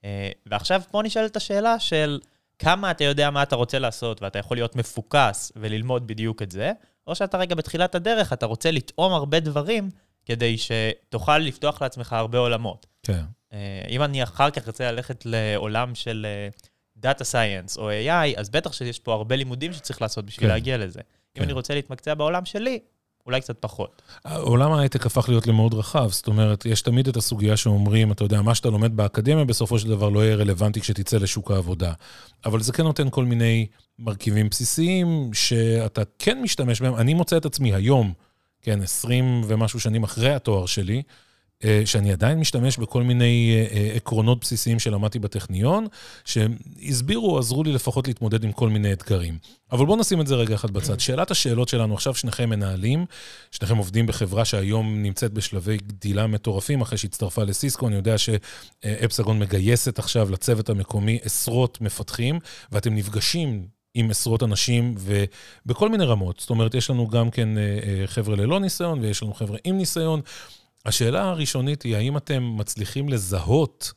אה, 0.05 0.31
ועכשיו 0.45 0.81
פה 0.91 1.01
נשאלת 1.03 1.35
השאלה 1.35 1.79
של 1.79 2.19
כמה 2.59 2.91
אתה 2.91 3.03
יודע 3.03 3.29
מה 3.29 3.43
אתה 3.43 3.55
רוצה 3.55 3.79
לעשות, 3.79 4.21
ואתה 4.21 4.39
יכול 4.39 4.57
להיות 4.57 4.75
מפוקס 4.75 5.51
וללמוד 5.55 6.07
בדיוק 6.07 6.41
את 6.41 6.51
זה, 6.51 6.71
או 7.07 7.15
שאתה 7.15 7.37
רגע 7.37 7.55
בתחילת 7.55 7.95
הדרך, 7.95 8.33
אתה 8.33 8.45
רוצה 8.45 8.71
לטעום 8.71 9.13
הרבה 9.13 9.39
דברים 9.39 9.89
כדי 10.25 10.55
שתוכל 10.57 11.37
לפתוח 11.37 11.81
לעצמך 11.81 12.13
הרבה 12.13 12.37
עולמות. 12.37 12.85
כן. 13.03 13.23
אה, 13.53 13.85
אם 13.89 14.03
אני 14.03 14.23
אחר 14.23 14.49
כך 14.49 14.67
ארצה 14.67 14.91
ללכת 14.91 15.25
לעולם 15.25 15.95
של 15.95 16.25
דאטה 16.97 17.23
סייאנס 17.23 17.77
או 17.77 17.91
AI, 17.91 18.39
אז 18.39 18.49
בטח 18.49 18.73
שיש 18.73 18.99
פה 18.99 19.13
הרבה 19.13 19.35
לימודים 19.35 19.73
שצריך 19.73 20.01
לעשות 20.01 20.25
בשביל 20.25 20.47
כן. 20.47 20.53
להגיע 20.53 20.77
לזה. 20.77 20.99
אם 20.99 21.03
כן. 21.33 21.43
אני 21.43 21.53
רוצה 21.53 21.73
להתמקצע 21.73 22.13
בעולם 22.13 22.45
שלי, 22.45 22.79
אולי 23.25 23.41
קצת 23.41 23.57
פחות. 23.59 24.01
עולם 24.35 24.71
ההייטק 24.71 25.05
הפך 25.05 25.29
להיות 25.29 25.47
למאוד 25.47 25.73
רחב, 25.73 26.09
זאת 26.11 26.27
אומרת, 26.27 26.65
יש 26.65 26.81
תמיד 26.81 27.07
את 27.07 27.17
הסוגיה 27.17 27.57
שאומרים, 27.57 28.11
אתה 28.11 28.23
יודע, 28.23 28.41
מה 28.41 28.55
שאתה 28.55 28.69
לומד 28.69 28.95
באקדמיה 28.95 29.45
בסופו 29.45 29.79
של 29.79 29.87
דבר 29.87 30.09
לא 30.09 30.25
יהיה 30.25 30.35
רלוונטי 30.35 30.81
כשתצא 30.81 31.17
לשוק 31.17 31.51
העבודה. 31.51 31.93
אבל 32.45 32.61
זה 32.61 32.73
כן 32.73 32.83
נותן 32.83 33.09
כל 33.09 33.25
מיני 33.25 33.67
מרכיבים 33.99 34.49
בסיסיים 34.49 35.29
שאתה 35.33 36.01
כן 36.19 36.41
משתמש 36.41 36.81
בהם. 36.81 36.95
אני 36.95 37.13
מוצא 37.13 37.37
את 37.37 37.45
עצמי 37.45 37.73
היום, 37.73 38.13
כן, 38.61 38.81
20 38.81 39.41
ומשהו 39.47 39.79
שנים 39.79 40.03
אחרי 40.03 40.33
התואר 40.33 40.65
שלי, 40.65 41.01
שאני 41.85 42.11
עדיין 42.11 42.39
משתמש 42.39 42.77
בכל 42.77 43.03
מיני 43.03 43.55
אה, 43.55 43.77
אה, 43.77 43.91
עקרונות 43.95 44.41
בסיסיים 44.41 44.79
שלמדתי 44.79 45.19
בטכניון, 45.19 45.87
שהסבירו, 46.25 47.39
עזרו 47.39 47.63
לי 47.63 47.71
לפחות 47.71 48.07
להתמודד 48.07 48.43
עם 48.43 48.51
כל 48.51 48.69
מיני 48.69 48.93
אתגרים. 48.93 49.37
אבל 49.71 49.85
בואו 49.85 49.99
נשים 49.99 50.21
את 50.21 50.27
זה 50.27 50.35
רגע 50.35 50.55
אחד 50.55 50.71
בצד. 50.71 50.99
שאלת 50.99 51.31
השאלות 51.31 51.69
שלנו, 51.69 51.93
עכשיו 51.93 52.15
שניכם 52.15 52.49
מנהלים, 52.49 53.05
שניכם 53.51 53.77
עובדים 53.77 54.07
בחברה 54.07 54.45
שהיום 54.45 55.03
נמצאת 55.03 55.33
בשלבי 55.33 55.77
גדילה 55.77 56.27
מטורפים, 56.27 56.81
אחרי 56.81 56.97
שהצטרפה 56.97 57.43
לסיסקו, 57.43 57.87
אני 57.87 57.95
יודע 57.95 58.15
שאפסגון 58.17 59.39
מגייסת 59.39 59.99
עכשיו 59.99 60.31
לצוות 60.31 60.69
המקומי 60.69 61.19
עשרות 61.23 61.81
מפתחים, 61.81 62.39
ואתם 62.71 62.95
נפגשים 62.95 63.67
עם 63.93 64.09
עשרות 64.09 64.43
אנשים 64.43 64.95
ובכל 64.99 65.89
מיני 65.89 66.05
רמות. 66.05 66.39
זאת 66.39 66.49
אומרת, 66.49 66.75
יש 66.75 66.89
לנו 66.89 67.07
גם 67.07 67.31
כן 67.31 67.49
חבר'ה 68.05 68.35
ללא 68.35 68.59
ניסיון 68.59 68.99
ויש 68.99 69.23
לנו 69.23 69.33
חבר'ה 69.33 69.57
עם 69.63 69.77
ניסיון. 69.77 70.21
השאלה 70.85 71.29
הראשונית 71.29 71.81
היא, 71.81 71.95
האם 71.95 72.17
אתם 72.17 72.57
מצליחים 72.57 73.09
לזהות 73.09 73.93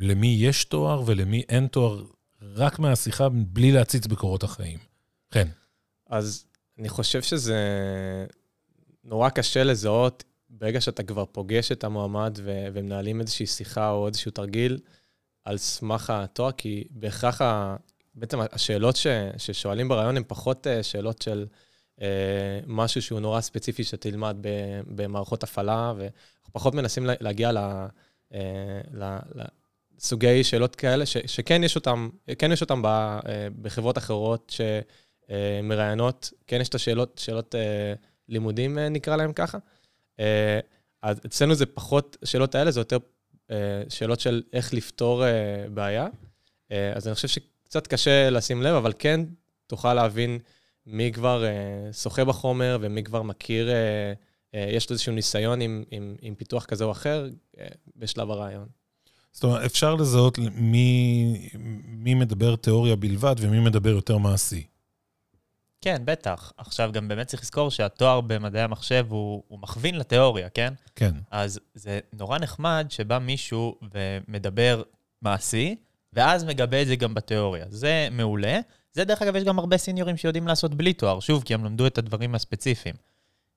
למי 0.00 0.36
יש 0.40 0.64
תואר 0.64 1.02
ולמי 1.06 1.42
אין 1.48 1.66
תואר 1.66 2.04
רק 2.42 2.78
מהשיחה, 2.78 3.28
בלי 3.28 3.72
להציץ 3.72 4.06
בקורות 4.06 4.42
החיים? 4.42 4.78
כן. 5.30 5.48
אז 6.06 6.46
אני 6.78 6.88
חושב 6.88 7.22
שזה 7.22 7.56
נורא 9.04 9.28
קשה 9.28 9.64
לזהות 9.64 10.24
ברגע 10.50 10.80
שאתה 10.80 11.02
כבר 11.02 11.24
פוגש 11.24 11.72
את 11.72 11.84
המועמד 11.84 12.38
ו- 12.44 12.66
ומנהלים 12.72 13.20
איזושהי 13.20 13.46
שיחה 13.46 13.90
או 13.90 14.06
איזשהו 14.06 14.30
תרגיל 14.30 14.78
על 15.44 15.58
סמך 15.58 16.10
התואר, 16.10 16.52
כי 16.52 16.84
בהכרח, 16.90 17.42
ה- 17.42 17.76
בעצם 18.14 18.38
השאלות 18.52 18.96
ש- 18.96 19.06
ששואלים 19.36 19.88
ברעיון 19.88 20.16
הן 20.16 20.22
פחות 20.26 20.66
אה, 20.66 20.82
שאלות 20.82 21.22
של... 21.22 21.46
אה, 22.02 22.60
משהו 22.66 23.02
שהוא 23.02 23.20
נורא 23.20 23.40
ספציפי 23.40 23.84
שתלמד 23.84 24.36
במערכות 24.86 25.42
הפעלה, 25.42 25.92
ואנחנו 25.96 26.52
פחות 26.52 26.74
מנסים 26.74 27.06
להגיע 27.20 27.50
אה, 28.34 28.80
לסוגי 29.98 30.44
שאלות 30.44 30.76
כאלה, 30.76 31.06
ש, 31.06 31.16
שכן 31.26 31.64
יש 31.64 31.76
אותם, 31.76 32.08
כן 32.38 32.52
יש 32.52 32.60
אותם 32.60 32.86
אה, 32.86 33.20
בחברות 33.62 33.98
אחרות 33.98 34.54
שמראיינות, 35.28 36.30
כן 36.46 36.60
יש 36.60 36.68
את 36.68 36.74
השאלות, 36.74 37.18
שאלות 37.18 37.54
לימודים 38.28 38.78
נקרא 38.78 39.16
להם 39.16 39.32
ככה. 39.32 39.58
אז 41.02 41.20
אצלנו 41.26 41.54
זה 41.54 41.66
פחות, 41.66 42.16
שאלות 42.24 42.54
האלה 42.54 42.70
זה 42.70 42.80
יותר 42.80 42.98
שאלות 43.88 44.20
של 44.20 44.42
איך 44.52 44.74
לפתור 44.74 45.24
בעיה. 45.74 46.06
אז 46.70 47.06
אני 47.06 47.14
חושב 47.14 47.28
שקצת 47.28 47.86
קשה 47.86 48.30
לשים 48.30 48.62
לב, 48.62 48.74
אבל 48.74 48.92
כן 48.98 49.20
תוכל 49.66 49.94
להבין 49.94 50.38
מי 50.90 51.12
כבר 51.12 51.44
uh, 51.44 51.92
שוחה 51.92 52.24
בחומר 52.24 52.78
ומי 52.80 53.02
כבר 53.02 53.22
מכיר, 53.22 53.68
uh, 53.68 53.72
uh, 54.54 54.58
יש 54.58 54.90
לו 54.90 54.94
איזשהו 54.94 55.12
ניסיון 55.12 55.60
עם, 55.60 55.84
עם, 55.90 56.16
עם 56.22 56.34
פיתוח 56.34 56.64
כזה 56.64 56.84
או 56.84 56.90
אחר 56.90 57.28
uh, 57.56 57.58
בשלב 57.96 58.30
הרעיון. 58.30 58.66
זאת 59.32 59.44
אומרת, 59.44 59.64
אפשר 59.64 59.94
לזהות 59.94 60.38
מי, 60.54 61.48
מי 61.84 62.14
מדבר 62.14 62.56
תיאוריה 62.56 62.96
בלבד 62.96 63.34
ומי 63.38 63.60
מדבר 63.60 63.90
יותר 63.90 64.18
מעשי. 64.18 64.66
כן, 65.80 66.02
בטח. 66.04 66.52
עכשיו, 66.56 66.90
גם 66.92 67.08
באמת 67.08 67.26
צריך 67.26 67.42
לזכור 67.42 67.70
שהתואר 67.70 68.20
במדעי 68.20 68.62
המחשב 68.62 69.06
הוא, 69.08 69.42
הוא 69.48 69.58
מכווין 69.58 69.98
לתיאוריה, 69.98 70.48
כן? 70.48 70.74
כן. 70.96 71.14
אז 71.30 71.60
זה 71.74 72.00
נורא 72.12 72.38
נחמד 72.38 72.86
שבא 72.90 73.18
מישהו 73.18 73.78
ומדבר 73.94 74.82
מעשי, 75.22 75.76
ואז 76.12 76.44
מגבה 76.44 76.82
את 76.82 76.86
זה 76.86 76.96
גם 76.96 77.14
בתיאוריה. 77.14 77.64
זה 77.68 78.08
מעולה. 78.10 78.60
זה 78.92 79.04
דרך 79.04 79.22
אגב, 79.22 79.36
יש 79.36 79.44
גם 79.44 79.58
הרבה 79.58 79.76
seniorים 79.76 80.16
שיודעים 80.16 80.46
לעשות 80.46 80.74
בלי 80.74 80.92
תואר, 80.92 81.20
שוב, 81.20 81.42
כי 81.42 81.54
הם 81.54 81.64
למדו 81.64 81.86
את 81.86 81.98
הדברים 81.98 82.34
הספציפיים. 82.34 82.94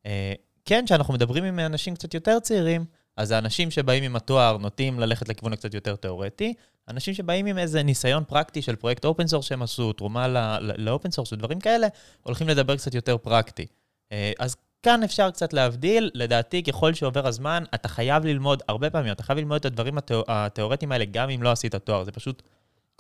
אה, 0.05 0.33
כן, 0.65 0.83
כשאנחנו 0.85 1.13
מדברים 1.13 1.43
עם 1.43 1.59
אנשים 1.59 1.95
קצת 1.95 2.13
יותר 2.13 2.39
צעירים, 2.39 2.85
אז 3.17 3.31
האנשים 3.31 3.71
שבאים 3.71 4.03
עם 4.03 4.15
התואר 4.15 4.57
נוטים 4.57 4.99
ללכת 4.99 5.29
לכיוון 5.29 5.53
הקצת 5.53 5.73
יותר 5.73 5.95
תיאורטי. 5.95 6.53
אנשים 6.87 7.13
שבאים 7.13 7.45
עם 7.45 7.57
איזה 7.57 7.83
ניסיון 7.83 8.23
פרקטי 8.27 8.61
של 8.61 8.75
פרויקט 8.75 9.05
open 9.05 9.27
source 9.27 9.45
שהם 9.45 9.61
עשו, 9.61 9.93
תרומה 9.93 10.27
ל 10.59 10.70
open 10.70 11.11
source 11.11 11.33
ודברים 11.33 11.59
כאלה, 11.59 11.87
הולכים 12.23 12.47
לדבר 12.47 12.77
קצת 12.77 12.93
יותר 12.93 13.17
פרקטי. 13.17 13.65
אה, 14.11 14.31
אז 14.39 14.55
כאן 14.83 15.03
אפשר 15.03 15.31
קצת 15.31 15.53
להבדיל. 15.53 16.11
לדעתי, 16.13 16.63
ככל 16.63 16.93
שעובר 16.93 17.27
הזמן, 17.27 17.63
אתה 17.75 17.87
חייב 17.87 18.25
ללמוד, 18.25 18.63
הרבה 18.67 18.89
פעמים, 18.89 19.11
אתה 19.11 19.23
חייב 19.23 19.39
ללמוד 19.39 19.55
את 19.55 19.65
הדברים 19.65 19.97
התיאורטיים 20.27 20.91
האלה 20.91 21.05
גם 21.05 21.29
אם 21.29 21.43
לא 21.43 21.51
עשית 21.51 21.75
תואר. 21.75 22.03
זה 22.03 22.11
פשוט 22.11 22.43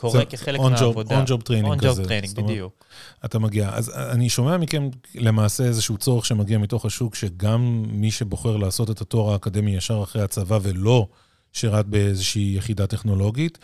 קורה 0.01 0.25
כחלק 0.25 0.59
מהעבודה. 0.59 1.15
on-job 1.15 1.41
training 1.41 1.77
כזה. 1.77 1.87
on-job 1.87 2.05
training, 2.05 2.35
בדיוק. 2.35 2.85
אתה 3.25 3.39
מגיע. 3.39 3.69
אז 3.73 3.89
אני 3.89 4.29
שומע 4.29 4.57
מכם 4.57 4.89
למעשה 5.15 5.63
איזשהו 5.63 5.97
צורך 5.97 6.25
שמגיע 6.25 6.57
מתוך 6.57 6.85
השוק, 6.85 7.15
שגם 7.15 7.83
מי 7.87 8.11
שבוחר 8.11 8.57
לעשות 8.57 8.89
את 8.89 9.01
התואר 9.01 9.33
האקדמי 9.33 9.75
ישר 9.75 10.03
אחרי 10.03 10.21
הצבא 10.21 10.59
ולא 10.61 11.07
שירת 11.53 11.85
באיזושהי 11.85 12.53
יחידה 12.57 12.87
טכנולוגית, 12.87 13.57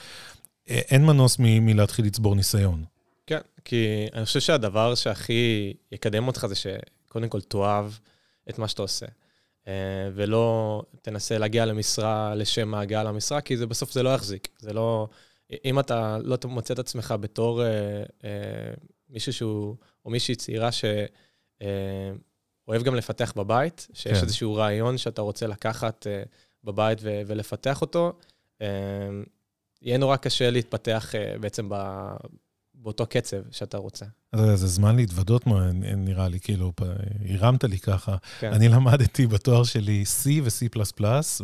אין 0.67 1.05
מנוס 1.05 1.35
מלהתחיל 1.39 2.05
לצבור 2.05 2.35
ניסיון. 2.35 2.83
כן, 3.27 3.39
כי 3.65 4.07
אני 4.13 4.25
חושב 4.25 4.39
שהדבר 4.39 4.95
שהכי 4.95 5.73
יקדם 5.91 6.27
אותך 6.27 6.45
זה 6.49 6.55
שקודם 6.55 7.29
כל 7.29 7.41
תאהב 7.41 7.85
את 8.49 8.59
מה 8.59 8.67
שאתה 8.67 8.81
עושה. 8.81 9.05
אה, 9.67 9.73
ולא 10.15 10.81
תנסה 11.01 11.37
להגיע 11.37 11.65
למשרה 11.65 12.35
לשם 12.35 12.73
ההגעה 12.73 13.03
למשרה, 13.03 13.41
כי 13.41 13.57
זה 13.57 13.67
בסוף 13.67 13.91
זה 13.91 14.03
לא 14.03 14.09
יחזיק. 14.09 14.47
זה 14.59 14.73
לא... 14.73 15.07
אם 15.65 15.79
אתה 15.79 16.17
לא 16.23 16.37
מוצא 16.45 16.73
את 16.73 16.79
עצמך 16.79 17.13
בתור 17.19 17.63
אה, 17.63 17.67
אה, 18.23 18.73
מישהו 19.09 19.33
שהוא, 19.33 19.75
או 20.05 20.09
מישהי 20.09 20.35
צעירה 20.35 20.71
שאוהב 20.71 20.99
אה, 22.69 22.83
גם 22.83 22.95
לפתח 22.95 23.33
בבית, 23.35 23.87
שיש 23.93 24.17
כן. 24.17 24.23
איזשהו 24.23 24.55
רעיון 24.55 24.97
שאתה 24.97 25.21
רוצה 25.21 25.47
לקחת 25.47 26.07
אה, 26.07 26.23
בבית 26.63 26.99
ו- 27.01 27.21
ולפתח 27.27 27.81
אותו, 27.81 28.13
אה, 28.61 28.67
יהיה 29.81 29.97
נורא 29.97 30.15
קשה 30.15 30.49
להתפתח 30.51 31.15
אה, 31.15 31.37
בעצם 31.39 31.69
ב- 31.69 32.15
באותו 32.87 33.05
קצב 33.05 33.37
שאתה 33.51 33.77
רוצה. 33.77 34.05
זה 34.35 34.67
זמן 34.67 34.95
להתוודות, 34.95 35.43
נראה 35.97 36.27
לי, 36.27 36.39
כאילו, 36.39 36.71
הרמת 37.29 37.63
לי 37.63 37.79
ככה. 37.79 38.15
כן. 38.39 38.53
אני 38.53 38.69
למדתי 38.69 39.27
בתואר 39.27 39.63
שלי 39.63 40.03
C 40.23 40.27
ו-C++, 40.43 40.79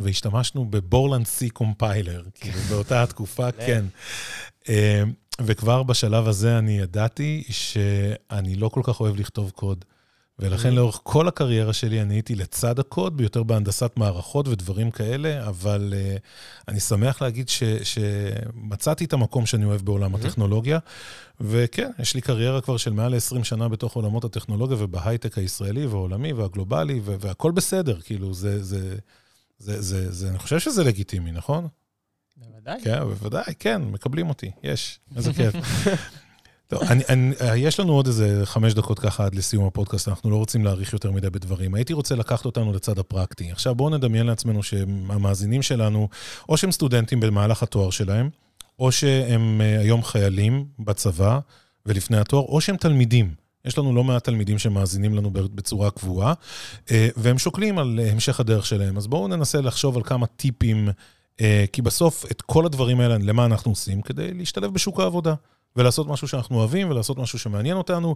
והשתמשנו 0.02 0.66
בבורלנד 0.66 1.26
C 1.26 1.50
קומפיילר, 1.54 2.24
כאילו, 2.36 2.60
באותה 2.70 3.04
התקופה, 3.04 3.52
כן. 3.66 3.86
אה, 4.70 5.04
וכבר 5.42 5.84
בשלב 5.84 6.28
הזה 6.28 6.58
אני 6.58 6.80
ידעתי 6.80 7.44
שאני 7.50 8.56
לא 8.56 8.70
כל 8.70 8.82
כך 8.84 9.00
אוהב 9.00 9.20
לכתוב 9.20 9.52
קוד. 9.56 9.86
ולכן 10.40 10.70
mm-hmm. 10.70 10.76
לאורך 10.76 11.00
כל 11.04 11.28
הקריירה 11.28 11.74
שלי 11.74 12.02
אני 12.02 12.14
הייתי 12.14 12.36
לצד 12.36 12.80
הקוד, 12.80 13.18
ביותר 13.18 13.44
בהנדסת 13.44 13.92
מערכות 13.98 14.48
ודברים 14.48 14.92
כאלה, 14.92 15.48
אבל 15.48 15.94
uh, 15.94 16.20
אני 16.68 16.80
שמח 16.80 17.22
להגיד 17.22 17.50
ש, 17.50 17.64
שמצאתי 17.64 19.06
את 19.06 19.14
המקום 19.14 19.46
שאני 19.46 19.66
אוהב 19.66 19.82
בעולם 19.82 20.16
mm-hmm. 20.16 20.18
הטכנולוגיה, 20.18 20.80
וכן, 21.42 21.92
יש 22.00 22.16
לי 22.16 22.22
קריירה 22.22 22.62
כבר 22.62 22.78
של 22.78 22.94
מעל 22.94 23.16
20 23.16 23.44
שנה 23.44 23.70
בתוך 23.70 23.96
עולמות 23.96 24.24
הטכנולוגיה 24.24 24.78
ובהייטק 24.80 25.38
הישראלי 25.38 25.86
והעולמי 25.86 26.34
והגלובלי, 26.34 27.02
והכול 27.04 27.52
בסדר, 27.52 28.02
כאילו, 28.02 28.34
זה, 28.34 28.64
זה, 28.64 28.80
זה, 28.80 28.96
זה, 29.58 29.82
זה, 29.82 30.12
זה, 30.12 30.30
אני 30.30 30.40
חושב 30.40 30.60
שזה 30.60 30.84
לגיטימי, 30.84 31.32
נכון? 31.32 31.68
בוודאי. 32.38 32.82
כן, 32.84 33.00
בוודאי, 33.00 33.54
כן, 33.60 33.82
מקבלים 33.82 34.30
אותי, 34.30 34.52
יש, 34.64 35.00
איזה 35.16 35.34
כיף. 35.34 35.56
טוב, 36.74 36.84
אני, 36.84 37.04
אני, 37.10 37.36
יש 37.56 37.80
לנו 37.80 37.94
עוד 37.94 38.08
איזה 38.08 38.42
חמש 38.46 38.74
דקות 38.74 39.00
ככה 39.00 39.26
עד 39.26 39.36
לסיום 39.36 39.66
הפודקאסט, 39.66 40.08
אנחנו 40.08 40.30
לא 40.30 40.36
רוצים 40.36 40.66
להאריך 40.66 40.94
יותר 40.94 41.12
מדי 41.12 41.30
בדברים. 41.30 41.76
הייתי 41.76 41.94
רוצה 41.94 42.16
לקחת 42.16 42.46
אותנו 42.46 42.74
לצד 42.74 43.00
הפרקטי. 43.00 43.52
עכשיו 43.52 43.76
בואו 43.76 43.90
נדמיין 43.90 44.26
לעצמנו 44.26 44.64
שהמאזינים 44.64 45.62
שלנו, 45.62 46.08
או 46.50 46.58
שהם 46.58 46.72
סטודנטים 46.72 47.20
במהלך 47.20 47.64
התואר 47.64 47.90
שלהם, 47.90 48.30
או 48.80 48.92
שהם 48.92 49.62
אה, 49.62 49.80
היום 49.80 50.04
חיילים 50.04 50.66
בצבא 50.80 51.40
ולפני 51.86 52.18
התואר, 52.18 52.44
או 52.44 52.62
שהם 52.62 52.78
תלמידים. 52.78 53.34
יש 53.66 53.78
לנו 53.78 53.96
לא 53.96 54.04
מעט 54.04 54.24
תלמידים 54.24 54.60
שמאזינים 54.60 55.16
לנו 55.16 55.32
בצורה 55.32 55.92
קבועה, 55.92 56.34
אה, 56.92 57.08
והם 57.18 57.38
שוקלים 57.38 57.80
על 57.80 58.00
המשך 58.12 58.40
הדרך 58.40 58.66
שלהם. 58.66 58.98
אז 58.98 59.08
בואו 59.08 59.28
ננסה 59.28 59.62
לחשוב 59.62 59.98
על 59.98 60.04
כמה 60.04 60.26
טיפים 60.26 60.90
אה, 61.42 61.66
כי 61.74 61.82
בסוף 61.82 62.26
את 62.32 62.42
כל 62.42 62.66
הדברים 62.66 63.00
האלה, 63.00 63.18
למה 63.18 63.46
אנחנו 63.46 63.72
עושים? 63.72 64.02
כדי 64.02 64.34
להשתלב 64.34 64.74
בשוק 64.74 65.00
העבודה. 65.00 65.34
ולעשות 65.76 66.08
משהו 66.08 66.28
שאנחנו 66.28 66.58
אוהבים, 66.58 66.90
ולעשות 66.90 67.18
משהו 67.18 67.40
שמעניין 67.40 67.78
אותנו. 67.78 68.16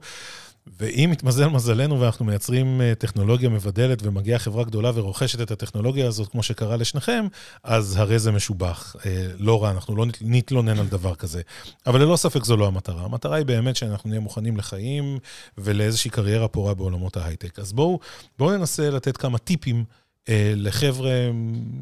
ואם 0.79 1.09
מתמזל 1.11 1.47
מזלנו 1.47 1.99
ואנחנו 1.99 2.25
מייצרים 2.25 2.81
אה, 2.81 2.95
טכנולוגיה 2.95 3.49
מבדלת 3.49 3.99
ומגיעה 4.03 4.39
חברה 4.39 4.63
גדולה 4.63 4.91
ורוכשת 4.93 5.41
את 5.41 5.51
הטכנולוגיה 5.51 6.07
הזאת, 6.07 6.27
כמו 6.27 6.43
שקרה 6.43 6.77
לשניכם, 6.77 7.25
אז 7.63 7.97
הרי 7.97 8.19
זה 8.19 8.31
משובח. 8.31 8.95
אה, 9.05 9.27
לא 9.37 9.63
רע, 9.63 9.71
אנחנו 9.71 9.95
לא 9.95 10.05
נתלונן 10.21 10.79
על 10.79 10.87
דבר 10.87 11.15
כזה. 11.15 11.41
אבל 11.87 12.01
ללא 12.01 12.15
ספק 12.15 12.43
זו 12.43 12.57
לא 12.57 12.67
המטרה. 12.67 13.03
המטרה 13.03 13.35
היא 13.35 13.45
באמת 13.45 13.75
שאנחנו 13.75 14.09
נהיה 14.09 14.21
מוכנים 14.21 14.57
לחיים 14.57 15.19
ולאיזושהי 15.57 16.11
קריירה 16.11 16.47
פורה 16.47 16.73
בעולמות 16.73 17.17
ההייטק. 17.17 17.59
אז 17.59 17.73
בואו 17.73 17.99
בוא 18.39 18.57
ננסה 18.57 18.89
לתת 18.89 19.17
כמה 19.17 19.37
טיפים. 19.37 19.83
אה, 20.29 20.53
לחבר'ה 20.55 21.11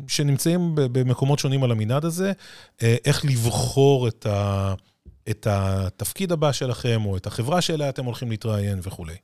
שנמצאים 0.07 0.71
במקומות 0.75 1.39
שונים 1.39 1.63
על 1.63 1.71
המנעד 1.71 2.05
הזה, 2.05 2.31
איך 2.81 3.25
לבחור 3.25 4.07
את 4.07 4.25
ה... 4.25 4.73
את 5.29 5.47
התפקיד 5.49 6.31
הבא 6.31 6.51
שלכם, 6.51 7.01
או 7.05 7.17
את 7.17 7.27
החברה 7.27 7.61
שאליה 7.61 7.89
אתם 7.89 8.05
הולכים 8.05 8.29
להתראיין 8.29 8.79
וכולי. 8.83 9.15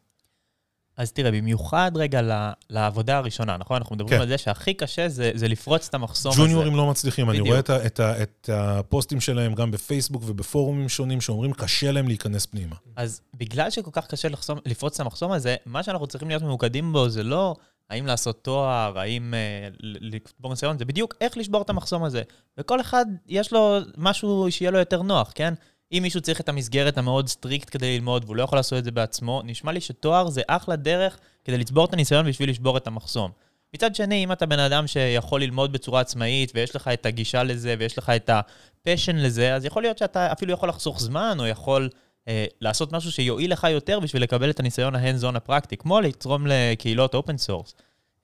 אז 0.97 1.11
תראה, 1.11 1.31
במיוחד 1.31 1.91
רגע 1.95 2.21
לעבודה 2.69 3.17
הראשונה, 3.17 3.57
נכון? 3.57 3.77
אנחנו 3.77 3.95
מדברים 3.95 4.17
כן. 4.17 4.21
על 4.21 4.27
זה 4.27 4.37
שהכי 4.37 4.73
קשה 4.73 5.09
זה, 5.09 5.31
זה 5.33 5.47
לפרוץ 5.47 5.87
את 5.87 5.93
המחסום 5.93 6.31
הזה. 6.31 6.41
ג'וניורים 6.41 6.75
לא 6.75 6.89
מצליחים, 6.89 7.27
בדיוק. 7.27 7.47
אני 7.47 7.49
רואה 7.49 7.59
את, 7.59 7.69
את, 7.69 7.99
את 7.99 8.49
הפוסטים 8.53 9.21
שלהם 9.21 9.53
גם 9.53 9.71
בפייסבוק 9.71 10.23
ובפורומים 10.25 10.89
שונים 10.89 11.21
שאומרים, 11.21 11.53
קשה 11.53 11.91
להם 11.91 12.07
להיכנס 12.07 12.45
פנימה. 12.45 12.75
אז 12.95 13.21
בגלל 13.33 13.69
שכל 13.69 13.91
כך 13.93 14.07
קשה 14.07 14.29
לחסום, 14.29 14.59
לפרוץ 14.65 14.93
את 14.93 14.99
המחסום 14.99 15.31
הזה, 15.31 15.55
מה 15.65 15.83
שאנחנו 15.83 16.07
צריכים 16.07 16.29
להיות 16.29 16.43
ממוקדים 16.43 16.93
בו 16.93 17.09
זה 17.09 17.23
לא 17.23 17.55
האם 17.89 18.05
לעשות 18.05 18.43
תואר, 18.43 18.99
האם 18.99 19.33
אה, 19.33 19.67
לצבור 19.81 20.51
ניסיון, 20.51 20.77
זה 20.77 20.85
בדיוק 20.85 21.15
איך 21.21 21.37
לשבור 21.37 21.61
את 21.61 21.69
המחסום 21.69 22.03
הזה. 22.03 22.21
וכל 22.57 22.81
אחד, 22.81 23.05
יש 23.27 23.53
לו 23.53 23.79
משהו 23.97 24.47
שיהיה 24.49 24.71
לו 24.71 24.79
יותר 24.79 25.01
נוח, 25.01 25.31
כן? 25.35 25.53
אם 25.91 25.99
מישהו 26.03 26.21
צריך 26.21 26.41
את 26.41 26.49
המסגרת 26.49 26.97
המאוד 26.97 27.27
strict 27.27 27.69
כדי 27.71 27.95
ללמוד 27.97 28.23
והוא 28.25 28.35
לא 28.35 28.43
יכול 28.43 28.57
לעשות 28.57 28.79
את 28.79 28.83
זה 28.83 28.91
בעצמו, 28.91 29.41
נשמע 29.45 29.71
לי 29.71 29.81
שתואר 29.81 30.29
זה 30.29 30.41
אחלה 30.47 30.75
דרך 30.75 31.17
כדי 31.45 31.57
לצבור 31.57 31.85
את 31.85 31.93
הניסיון 31.93 32.27
בשביל 32.27 32.49
לשבור 32.49 32.77
את 32.77 32.87
המחסום. 32.87 33.31
מצד 33.73 33.95
שני, 33.95 34.23
אם 34.23 34.31
אתה 34.31 34.45
בן 34.45 34.59
אדם 34.59 34.87
שיכול 34.87 35.41
ללמוד 35.41 35.73
בצורה 35.73 36.01
עצמאית, 36.01 36.51
ויש 36.55 36.75
לך 36.75 36.87
את 36.87 37.05
הגישה 37.05 37.43
לזה, 37.43 37.75
ויש 37.79 37.97
לך 37.97 38.09
את 38.09 38.29
ה 38.29 38.40
passion 38.40 39.15
לזה, 39.15 39.55
אז 39.55 39.65
יכול 39.65 39.81
להיות 39.81 39.97
שאתה 39.97 40.31
אפילו 40.31 40.53
יכול 40.53 40.69
לחסוך 40.69 40.99
זמן, 40.99 41.37
או 41.39 41.47
יכול 41.47 41.89
אה, 42.27 42.45
לעשות 42.61 42.91
משהו 42.91 43.11
שיועיל 43.11 43.51
לך 43.51 43.67
יותר 43.71 43.99
בשביל 43.99 44.23
לקבל 44.23 44.49
את 44.49 44.59
הניסיון 44.59 44.95
ה 44.95 45.00
hands-on 45.00 45.35
הפרקטי, 45.35 45.77
כמו 45.77 46.01
לתרום 46.01 46.47
לקהילות 46.47 47.15
open 47.15 47.37
source. 47.37 47.75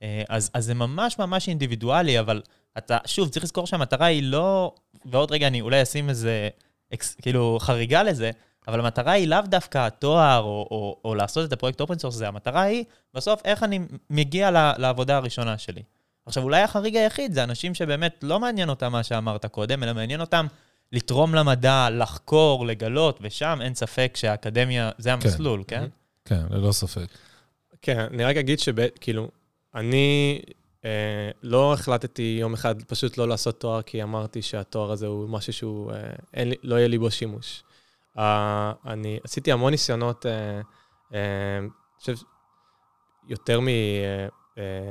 אה, 0.03 0.23
אז, 0.29 0.49
אז 0.53 0.65
זה 0.65 0.73
ממש 0.73 1.19
ממש 1.19 1.47
אינדיבידואלי, 1.47 2.19
אבל 2.19 2.41
אתה, 2.77 2.97
שוב, 3.05 3.29
צריך 3.29 3.43
לזכור 3.43 3.67
שהמטרה 3.67 4.05
היא 4.05 4.23
לא... 4.23 4.75
ועוד 5.05 5.31
רגע 5.31 5.47
אני 5.47 5.61
אולי 5.61 5.83
אשים 5.83 6.09
איזה... 6.09 6.49
אקס, 6.93 7.15
כאילו 7.21 7.57
חריגה 7.61 8.03
לזה, 8.03 8.31
אבל 8.67 8.79
המטרה 8.79 9.11
היא 9.11 9.27
לאו 9.27 9.41
דווקא 9.45 9.77
התואר 9.77 10.39
או, 10.39 10.67
או, 10.71 10.97
או 11.05 11.15
לעשות 11.15 11.47
את 11.47 11.53
הפרויקט 11.53 11.81
open 11.81 11.99
source, 11.99 12.15
זה 12.15 12.27
המטרה 12.27 12.61
היא 12.61 12.83
בסוף 13.13 13.41
איך 13.45 13.63
אני 13.63 13.79
מגיע 14.09 14.51
לעבודה 14.77 15.17
הראשונה 15.17 15.57
שלי. 15.57 15.81
עכשיו, 16.25 16.43
אולי 16.43 16.61
החריג 16.61 16.95
היחיד 16.95 17.33
זה 17.33 17.43
אנשים 17.43 17.75
שבאמת 17.75 18.19
לא 18.23 18.39
מעניין 18.39 18.69
אותם 18.69 18.91
מה 18.91 19.03
שאמרת 19.03 19.45
קודם, 19.45 19.83
אלא 19.83 19.93
מעניין 19.93 20.21
אותם 20.21 20.47
לתרום 20.91 21.35
למדע, 21.35 21.87
לחקור, 21.91 22.65
לגלות, 22.65 23.19
ושם 23.21 23.59
אין 23.61 23.75
ספק 23.75 24.13
שהאקדמיה 24.15 24.91
זה 24.97 25.09
כן. 25.09 25.13
המסלול, 25.13 25.63
כן? 25.67 25.85
כן, 26.25 26.41
כן 26.49 26.55
ללא 26.55 26.71
ספק. 26.71 27.07
כן, 27.81 28.05
אני 28.13 28.23
רק 28.23 28.37
אגיד 28.37 28.59
שכאילו, 28.59 29.29
אני 29.75 30.39
לא 31.43 31.73
החלטתי 31.73 32.37
יום 32.39 32.53
אחד 32.53 32.83
פשוט 32.83 33.17
לא 33.17 33.27
לעשות 33.27 33.59
תואר, 33.59 33.81
כי 33.81 34.03
אמרתי 34.03 34.41
שהתואר 34.41 34.91
הזה 34.91 35.07
הוא 35.07 35.29
משהו 35.29 35.53
שהוא, 35.53 35.91
אה, 35.91 36.13
אין, 36.33 36.53
לא 36.63 36.75
יהיה 36.75 36.87
לי 36.87 36.97
בו 36.97 37.11
שימוש. 37.11 37.63
אה, 38.17 38.73
אני 38.85 39.19
עשיתי 39.23 39.51
המון 39.51 39.71
ניסיונות, 39.71 40.25
אני 41.11 41.69
חושב, 41.99 42.15
יותר 43.27 43.59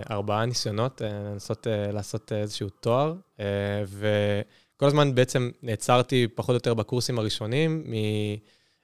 מארבעה 0.07 0.47
ניסיונות 0.47 1.01
לנסות 1.01 1.67
לעשות 1.93 2.33
איזשהו 2.33 2.69
תואר, 2.69 3.15
וכל 3.87 4.87
הזמן 4.87 5.15
בעצם 5.15 5.51
נעצרתי 5.63 6.29
פחות 6.35 6.51
או 6.51 6.55
יותר 6.55 6.75
בקורסים 6.75 7.19
הראשונים. 7.19 7.85
מ... 7.87 7.95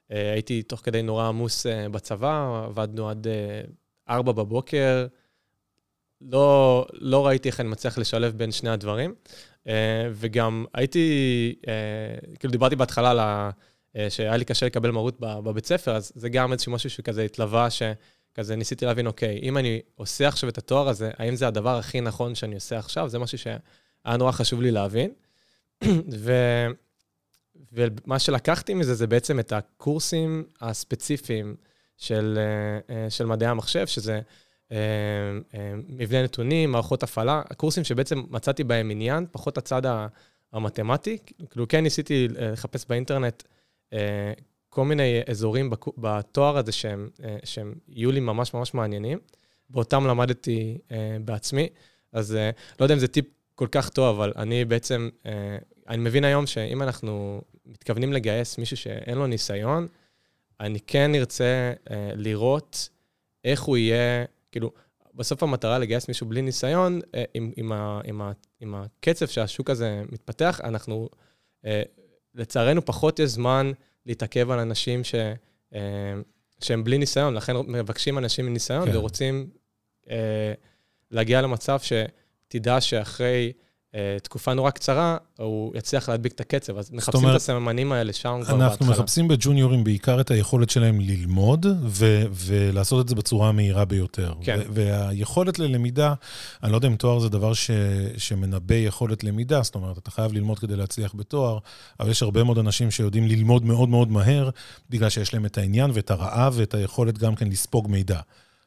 הייתי 0.09 0.63
תוך 0.63 0.79
כדי 0.83 1.01
נורא 1.01 1.27
עמוס 1.27 1.65
בצבא, 1.91 2.63
עבדנו 2.65 3.09
עד 3.09 3.27
ארבע 4.09 4.31
בבוקר. 4.31 5.07
לא, 6.31 6.85
לא 6.93 7.27
ראיתי 7.27 7.49
איך 7.49 7.59
אני 7.59 7.69
מצליח 7.69 7.97
לשלב 7.97 8.33
בין 8.37 8.51
שני 8.51 8.69
הדברים. 8.69 9.13
Uh, 9.63 9.67
וגם 10.13 10.65
הייתי, 10.73 11.55
uh, 11.61 12.37
כאילו 12.39 12.51
דיברתי 12.51 12.75
בהתחלה 12.75 13.11
על 13.11 13.19
ה... 13.19 13.49
Uh, 13.93 13.99
שהיה 14.09 14.37
לי 14.37 14.45
קשה 14.45 14.65
לקבל 14.65 14.91
מרות 14.91 15.19
בבית 15.19 15.65
ספר, 15.65 15.95
אז 15.95 16.11
זה 16.15 16.29
גם 16.29 16.51
איזשהו 16.51 16.71
משהו 16.71 16.89
שכזה 16.89 17.23
התלווה, 17.23 17.67
שכזה 17.69 18.55
ניסיתי 18.55 18.85
להבין, 18.85 19.07
אוקיי, 19.07 19.39
אם 19.43 19.57
אני 19.57 19.81
עושה 19.95 20.27
עכשיו 20.27 20.49
את 20.49 20.57
התואר 20.57 20.89
הזה, 20.89 21.11
האם 21.17 21.35
זה 21.35 21.47
הדבר 21.47 21.77
הכי 21.77 22.01
נכון 22.01 22.35
שאני 22.35 22.55
עושה 22.55 22.77
עכשיו? 22.79 23.09
זה 23.09 23.19
משהו 23.19 23.37
שהיה 23.37 24.17
נורא 24.17 24.31
חשוב 24.31 24.61
לי 24.61 24.71
להבין. 24.71 25.11
ו... 26.23 26.33
ומה 27.71 28.19
שלקחתי 28.19 28.73
מזה 28.73 28.93
זה 28.93 29.07
בעצם 29.07 29.39
את 29.39 29.51
הקורסים 29.51 30.43
הספציפיים 30.61 31.55
של, 31.97 32.39
של 33.09 33.25
מדעי 33.25 33.49
המחשב, 33.49 33.87
שזה 33.87 34.13
אה, 34.13 34.17
אה, 34.17 34.21
מבנה 35.89 36.23
נתונים, 36.23 36.71
מערכות 36.71 37.03
הפעלה, 37.03 37.41
הקורסים 37.49 37.83
שבעצם 37.83 38.23
מצאתי 38.29 38.63
בהם 38.63 38.89
עניין, 38.89 39.25
פחות 39.31 39.57
הצד 39.57 39.81
המתמטי. 40.53 41.17
כאילו, 41.49 41.67
כן 41.67 41.83
ניסיתי 41.83 42.27
אה, 42.39 42.51
לחפש 42.51 42.85
באינטרנט 42.89 43.43
כל 44.69 44.85
מיני 44.85 45.21
אזורים 45.29 45.69
בתואר 45.97 46.57
הזה 46.57 46.71
שהם, 46.71 47.09
שהם 47.43 47.73
יהיו 47.87 48.11
לי 48.11 48.19
ממש 48.19 48.53
ממש 48.53 48.73
מעניינים, 48.73 49.19
ואותם 49.69 50.07
למדתי 50.07 50.77
בעצמי. 51.25 51.67
אז 52.11 52.37
לא 52.79 52.85
יודע 52.85 52.93
אם 52.93 52.99
זה 52.99 53.07
טיפ 53.07 53.25
כל 53.55 53.67
כך 53.71 53.89
טוב, 53.89 54.15
אבל 54.15 54.33
אני 54.35 54.65
בעצם, 54.65 55.09
אני 55.89 55.97
מבין 55.97 56.23
היום 56.23 56.47
שאם 56.47 56.81
אנחנו 56.81 57.41
מתכוונים 57.65 58.13
לגייס 58.13 58.57
מישהו 58.57 58.77
שאין 58.77 59.17
לו 59.17 59.27
ניסיון, 59.27 59.87
אני 60.59 60.79
כן 60.87 61.15
ארצה 61.15 61.73
לראות 62.15 62.89
איך 63.45 63.61
הוא 63.61 63.77
יהיה 63.77 64.25
כאילו, 64.53 64.71
בסוף 65.15 65.43
המטרה 65.43 65.79
לגייס 65.79 66.07
מישהו 66.07 66.27
בלי 66.27 66.41
ניסיון, 66.41 66.99
אה, 67.15 67.23
עם, 67.33 67.51
עם, 67.55 67.71
ה, 67.71 68.01
עם, 68.03 68.21
ה, 68.21 68.31
עם 68.59 68.75
הקצב 68.75 69.27
שהשוק 69.27 69.69
הזה 69.69 70.03
מתפתח, 70.11 70.61
אנחנו, 70.63 71.09
אה, 71.65 71.83
לצערנו, 72.35 72.85
פחות 72.85 73.19
יש 73.19 73.29
זמן 73.29 73.71
להתעכב 74.05 74.51
על 74.51 74.59
אנשים 74.59 75.03
ש, 75.03 75.15
אה, 75.73 75.79
שהם 76.63 76.83
בלי 76.83 76.97
ניסיון, 76.97 77.33
לכן 77.33 77.55
מבקשים 77.67 78.17
אנשים 78.17 78.45
עם 78.45 78.53
ניסיון 78.53 78.91
כן. 78.91 78.97
ורוצים 78.97 79.49
להגיע 81.11 81.41
למצב 81.41 81.79
שתדע 81.79 82.81
שאחרי 82.81 83.53
תקופה 84.23 84.53
נורא 84.53 84.69
קצרה, 84.69 85.17
הוא 85.37 85.71
יצליח 85.75 86.09
להדביק 86.09 86.33
את 86.33 86.39
הקצב. 86.41 86.77
אז 86.77 86.91
מחפשים 86.91 87.19
אומרת, 87.19 87.31
את 87.35 87.41
הסממנים 87.41 87.91
האלה 87.91 88.13
שם 88.13 88.29
כבר 88.29 88.39
בהתחלה. 88.39 88.67
אנחנו 88.67 88.85
מחפשים 88.85 89.27
בג'וניורים 89.27 89.83
בעיקר 89.83 90.21
את 90.21 90.31
היכולת 90.31 90.69
שלהם 90.69 90.99
ללמוד 90.99 91.65
ו- 91.85 92.23
ולעשות 92.31 93.03
את 93.03 93.09
זה 93.09 93.15
בצורה 93.15 93.49
המהירה 93.49 93.85
ביותר. 93.85 94.33
כן. 94.41 94.59
והיכולת 94.69 95.59
ללמידה, 95.59 96.13
אני 96.63 96.71
לא 96.71 96.77
יודע 96.77 96.87
אם 96.87 96.95
תואר 96.95 97.19
זה 97.19 97.29
דבר 97.29 97.53
ש- 97.53 97.71
שמנבא 98.17 98.75
יכולת 98.75 99.23
למידה, 99.23 99.61
זאת 99.61 99.75
אומרת, 99.75 99.97
אתה 99.97 100.11
חייב 100.11 100.33
ללמוד 100.33 100.59
כדי 100.59 100.75
להצליח 100.75 101.15
בתואר, 101.15 101.57
אבל 101.99 102.09
יש 102.09 102.23
הרבה 102.23 102.43
מאוד 102.43 102.57
אנשים 102.57 102.91
שיודעים 102.91 103.27
ללמוד 103.27 103.65
מאוד 103.65 103.89
מאוד 103.89 104.11
מהר, 104.11 104.49
בגלל 104.89 105.09
שיש 105.09 105.33
להם 105.33 105.45
את 105.45 105.57
העניין 105.57 105.91
ואת 105.93 106.11
הרעב 106.11 106.53
ואת 106.57 106.73
היכולת 106.73 107.17
גם 107.17 107.35
כן 107.35 107.47
לספוג 107.47 107.87
מידע. 107.89 108.19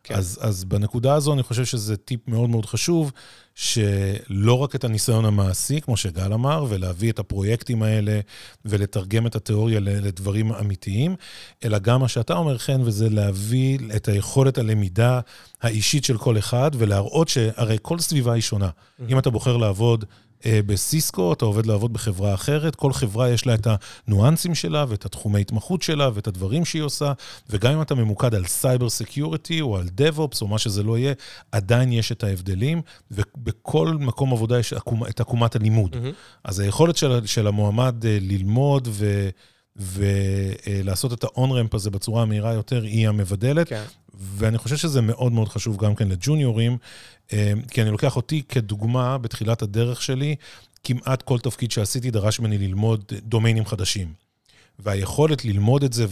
כן. 0.06 0.14
אז, 0.14 0.38
אז 0.42 0.64
בנקודה 0.64 1.14
הזו 1.14 1.32
אני 1.32 1.42
חושב 1.42 1.64
שזה 1.64 1.96
טיפ 1.96 2.20
מאוד 2.28 2.50
מאוד 2.50 2.66
חשוב, 2.66 3.12
שלא 3.54 4.58
רק 4.58 4.74
את 4.74 4.84
הניסיון 4.84 5.24
המעשי, 5.24 5.80
כמו 5.80 5.96
שגל 5.96 6.32
אמר, 6.32 6.64
ולהביא 6.68 7.12
את 7.12 7.18
הפרויקטים 7.18 7.82
האלה 7.82 8.20
ולתרגם 8.64 9.26
את 9.26 9.36
התיאוריה 9.36 9.80
לדברים 9.80 10.52
אמיתיים, 10.52 11.16
אלא 11.64 11.78
גם 11.78 12.00
מה 12.00 12.08
שאתה 12.08 12.34
אומר, 12.34 12.58
חן, 12.58 12.80
וזה 12.84 13.10
להביא 13.10 13.78
את 13.96 14.08
היכולת 14.08 14.58
הלמידה 14.58 15.20
האישית 15.62 16.04
של 16.04 16.18
כל 16.18 16.38
אחד, 16.38 16.70
ולהראות 16.74 17.28
שהרי 17.28 17.76
כל 17.82 17.98
סביבה 17.98 18.32
היא 18.32 18.42
שונה. 18.42 18.68
Mm-hmm. 18.68 19.02
אם 19.08 19.18
אתה 19.18 19.30
בוחר 19.30 19.56
לעבוד 19.56 20.04
בסיסקו, 20.46 21.32
אתה 21.32 21.44
עובד 21.44 21.66
לעבוד 21.66 21.92
בחברה 21.92 22.34
אחרת, 22.34 22.76
כל 22.76 22.92
חברה 22.92 23.30
יש 23.30 23.46
לה 23.46 23.54
את 23.54 23.66
הניואנסים 24.06 24.54
שלה 24.54 24.84
ואת 24.88 25.04
התחומי 25.04 25.40
התמחות 25.40 25.82
שלה 25.82 26.10
ואת 26.14 26.26
הדברים 26.26 26.64
שהיא 26.64 26.82
עושה, 26.82 27.12
וגם 27.50 27.72
אם 27.72 27.82
אתה 27.82 27.94
ממוקד 27.94 28.34
על 28.34 28.46
cyber 28.46 28.88
security 28.88 29.60
או 29.60 29.76
על 29.76 29.88
DevOps 29.92 30.42
או 30.42 30.48
מה 30.48 30.58
שזה 30.58 30.82
לא 30.82 30.98
יהיה, 30.98 31.12
עדיין 31.52 31.92
יש 31.92 32.12
את 32.12 32.24
ההבדלים, 32.24 32.82
ובכל 33.10 33.96
מקום 34.00 34.32
עבודה 34.32 34.58
יש 34.58 34.72
את 35.08 35.20
עקומת 35.20 35.56
הלימוד. 35.56 35.94
Mm-hmm. 35.94 36.14
אז 36.44 36.60
היכולת 36.60 36.96
של, 36.96 37.26
של 37.26 37.46
המועמד 37.46 38.06
אה, 38.06 38.18
ללמוד 38.20 38.88
ו... 38.90 39.28
ולעשות 39.76 41.12
את 41.12 41.24
האון-רמפ 41.24 41.74
הזה 41.74 41.90
בצורה 41.90 42.22
המהירה 42.22 42.52
יותר, 42.52 42.82
היא 42.82 43.08
המבדלת. 43.08 43.68
כן. 43.68 43.84
ואני 44.14 44.58
חושב 44.58 44.76
שזה 44.76 45.00
מאוד 45.00 45.32
מאוד 45.32 45.48
חשוב 45.48 45.76
גם 45.76 45.94
כן 45.94 46.08
לג'וניורים, 46.08 46.76
אה, 47.32 47.52
כי 47.70 47.82
אני 47.82 47.90
לוקח 47.90 48.16
אותי 48.16 48.42
כדוגמה 48.48 49.18
בתחילת 49.18 49.62
הדרך 49.62 50.02
שלי, 50.02 50.36
כמעט 50.84 51.22
כל 51.22 51.38
תפקיד 51.38 51.70
שעשיתי 51.70 52.10
דרש 52.10 52.40
ממני 52.40 52.58
ללמוד 52.58 53.12
דומיינים 53.22 53.66
חדשים. 53.66 54.12
והיכולת 54.78 55.44
ללמוד 55.44 55.84
את 55.84 55.92
זה 55.92 56.06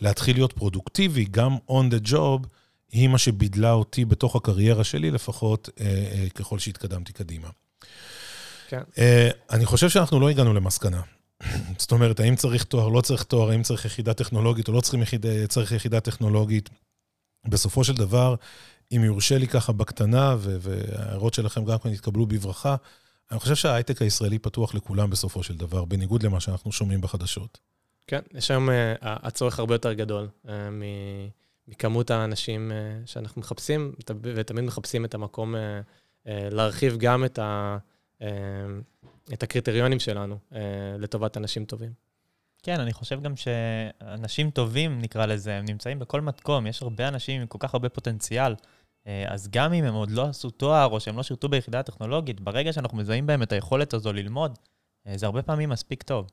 ולהתחיל 0.00 0.36
להיות 0.36 0.52
פרודוקטיבי, 0.52 1.24
גם 1.30 1.56
on 1.70 1.94
the 1.94 2.10
job, 2.10 2.46
היא 2.92 3.08
מה 3.08 3.18
שבידלה 3.18 3.72
אותי 3.72 4.04
בתוך 4.04 4.36
הקריירה 4.36 4.84
שלי, 4.84 5.10
לפחות 5.10 5.68
אה, 5.80 5.86
אה, 5.86 6.26
ככל 6.34 6.58
שהתקדמתי 6.58 7.12
קדימה. 7.12 7.48
כן. 8.68 8.82
אה, 8.98 9.28
אני 9.50 9.66
חושב 9.66 9.88
שאנחנו 9.88 10.20
לא 10.20 10.28
הגענו 10.28 10.54
למסקנה. 10.54 11.00
זאת 11.78 11.92
אומרת, 11.92 12.20
האם 12.20 12.36
צריך 12.36 12.64
תואר, 12.64 12.88
לא 12.88 13.00
צריך 13.00 13.22
תואר, 13.22 13.50
האם 13.50 13.62
צריך 13.62 13.84
יחידה 13.84 14.14
טכנולוגית 14.14 14.68
או 14.68 14.72
לא 14.72 14.80
צריכים 14.80 15.02
יחיד, 15.02 15.26
צריך 15.48 15.72
יחידה 15.72 16.00
טכנולוגית. 16.00 16.70
בסופו 17.48 17.84
של 17.84 17.94
דבר, 17.94 18.34
אם 18.96 19.04
יורשה 19.04 19.38
לי 19.38 19.48
ככה 19.48 19.72
בקטנה, 19.72 20.36
וההערות 20.40 21.34
שלכם 21.34 21.64
גם 21.64 21.78
כן 21.78 21.88
יתקבלו 21.88 22.26
בברכה, 22.26 22.76
אני 23.30 23.40
חושב 23.40 23.54
שההייטק 23.54 24.02
הישראלי 24.02 24.38
פתוח 24.38 24.74
לכולם 24.74 25.10
בסופו 25.10 25.42
של 25.42 25.56
דבר, 25.56 25.84
בניגוד 25.84 26.22
למה 26.22 26.40
שאנחנו 26.40 26.72
שומעים 26.72 27.00
בחדשות. 27.00 27.58
כן, 28.06 28.20
יש 28.34 28.50
היום 28.50 28.68
uh, 28.68 28.72
הצורך 29.02 29.58
הרבה 29.58 29.74
יותר 29.74 29.92
גדול 29.92 30.28
uh, 30.46 30.48
מכמות 31.68 32.10
האנשים 32.10 32.70
uh, 32.70 33.06
שאנחנו 33.06 33.40
מחפשים, 33.40 33.92
ותמיד 34.22 34.64
מחפשים 34.64 35.04
את 35.04 35.14
המקום 35.14 35.54
uh, 35.54 35.58
uh, 35.58 36.30
להרחיב 36.50 36.96
גם 36.98 37.24
את, 37.24 37.38
ה, 37.38 37.78
uh, 38.18 38.24
את 39.32 39.42
הקריטריונים 39.42 40.00
שלנו 40.00 40.38
uh, 40.50 40.54
לטובת 40.98 41.36
אנשים 41.36 41.64
טובים. 41.64 41.92
כן, 42.62 42.80
אני 42.80 42.92
חושב 42.92 43.22
גם 43.22 43.36
שאנשים 43.36 44.50
טובים, 44.50 45.00
נקרא 45.00 45.26
לזה, 45.26 45.56
הם 45.56 45.64
נמצאים 45.68 45.98
בכל 45.98 46.20
מקום, 46.20 46.66
יש 46.66 46.82
הרבה 46.82 47.08
אנשים 47.08 47.40
עם 47.40 47.46
כל 47.46 47.58
כך 47.60 47.74
הרבה 47.74 47.88
פוטנציאל. 47.88 48.54
אה, 49.06 49.24
אז 49.28 49.48
גם 49.48 49.72
אם 49.72 49.84
הם 49.84 49.94
עוד 49.94 50.10
לא 50.10 50.24
עשו 50.26 50.50
תואר 50.50 50.86
או 50.86 51.00
שהם 51.00 51.16
לא 51.16 51.22
שירתו 51.22 51.48
ביחידה 51.48 51.80
הטכנולוגית, 51.80 52.40
ברגע 52.40 52.72
שאנחנו 52.72 52.98
מזהים 52.98 53.26
בהם 53.26 53.42
את 53.42 53.52
היכולת 53.52 53.94
הזו 53.94 54.12
ללמוד, 54.12 54.58
אה, 55.06 55.18
זה 55.18 55.26
הרבה 55.26 55.42
פעמים 55.42 55.68
מספיק 55.68 56.02
טוב. 56.02 56.26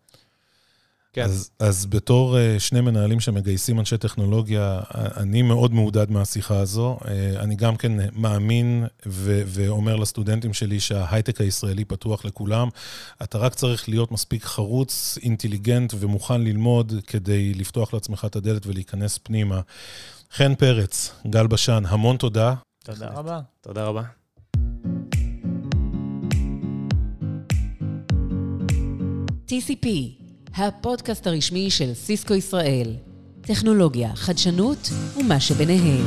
כן. 1.13 1.23
אז, 1.23 1.49
אז 1.59 1.85
בתור 1.85 2.35
uh, 2.37 2.59
שני 2.59 2.81
מנהלים 2.81 3.19
שמגייסים 3.19 3.79
אנשי 3.79 3.97
טכנולוגיה, 3.97 4.79
אני 4.93 5.41
מאוד 5.41 5.73
מעודד 5.73 6.11
מהשיחה 6.11 6.59
הזו. 6.59 6.97
Uh, 7.01 7.07
אני 7.39 7.55
גם 7.55 7.75
כן 7.75 7.91
מאמין 8.13 8.85
ו- 9.05 9.41
ואומר 9.45 9.95
לסטודנטים 9.95 10.53
שלי 10.53 10.79
שההייטק 10.79 11.41
הישראלי 11.41 11.85
פתוח 11.85 12.25
לכולם. 12.25 12.69
אתה 13.23 13.37
רק 13.37 13.55
צריך 13.55 13.89
להיות 13.89 14.11
מספיק 14.11 14.45
חרוץ, 14.45 15.17
אינטליגנט 15.23 15.93
ומוכן 15.99 16.41
ללמוד 16.41 16.93
כדי 17.07 17.53
לפתוח 17.53 17.93
לעצמך 17.93 18.25
את 18.25 18.35
הדלת 18.35 18.67
ולהיכנס 18.67 19.17
פנימה. 19.17 19.61
חן 20.31 20.55
פרץ, 20.55 21.11
גל 21.29 21.47
בשן, 21.47 21.83
המון 21.87 22.17
תודה. 22.17 22.53
תודה 22.83 23.09
רבה. 23.09 23.39
תודה 23.61 23.83
רבה. 23.83 24.01
TCP, 29.47 29.87
הפודקאסט 30.57 31.27
הרשמי 31.27 31.69
של 31.69 31.93
סיסקו 31.93 32.33
ישראל. 32.33 32.93
טכנולוגיה, 33.41 34.15
חדשנות 34.15 34.89
ומה 35.17 35.39
שביניהם. 35.39 36.05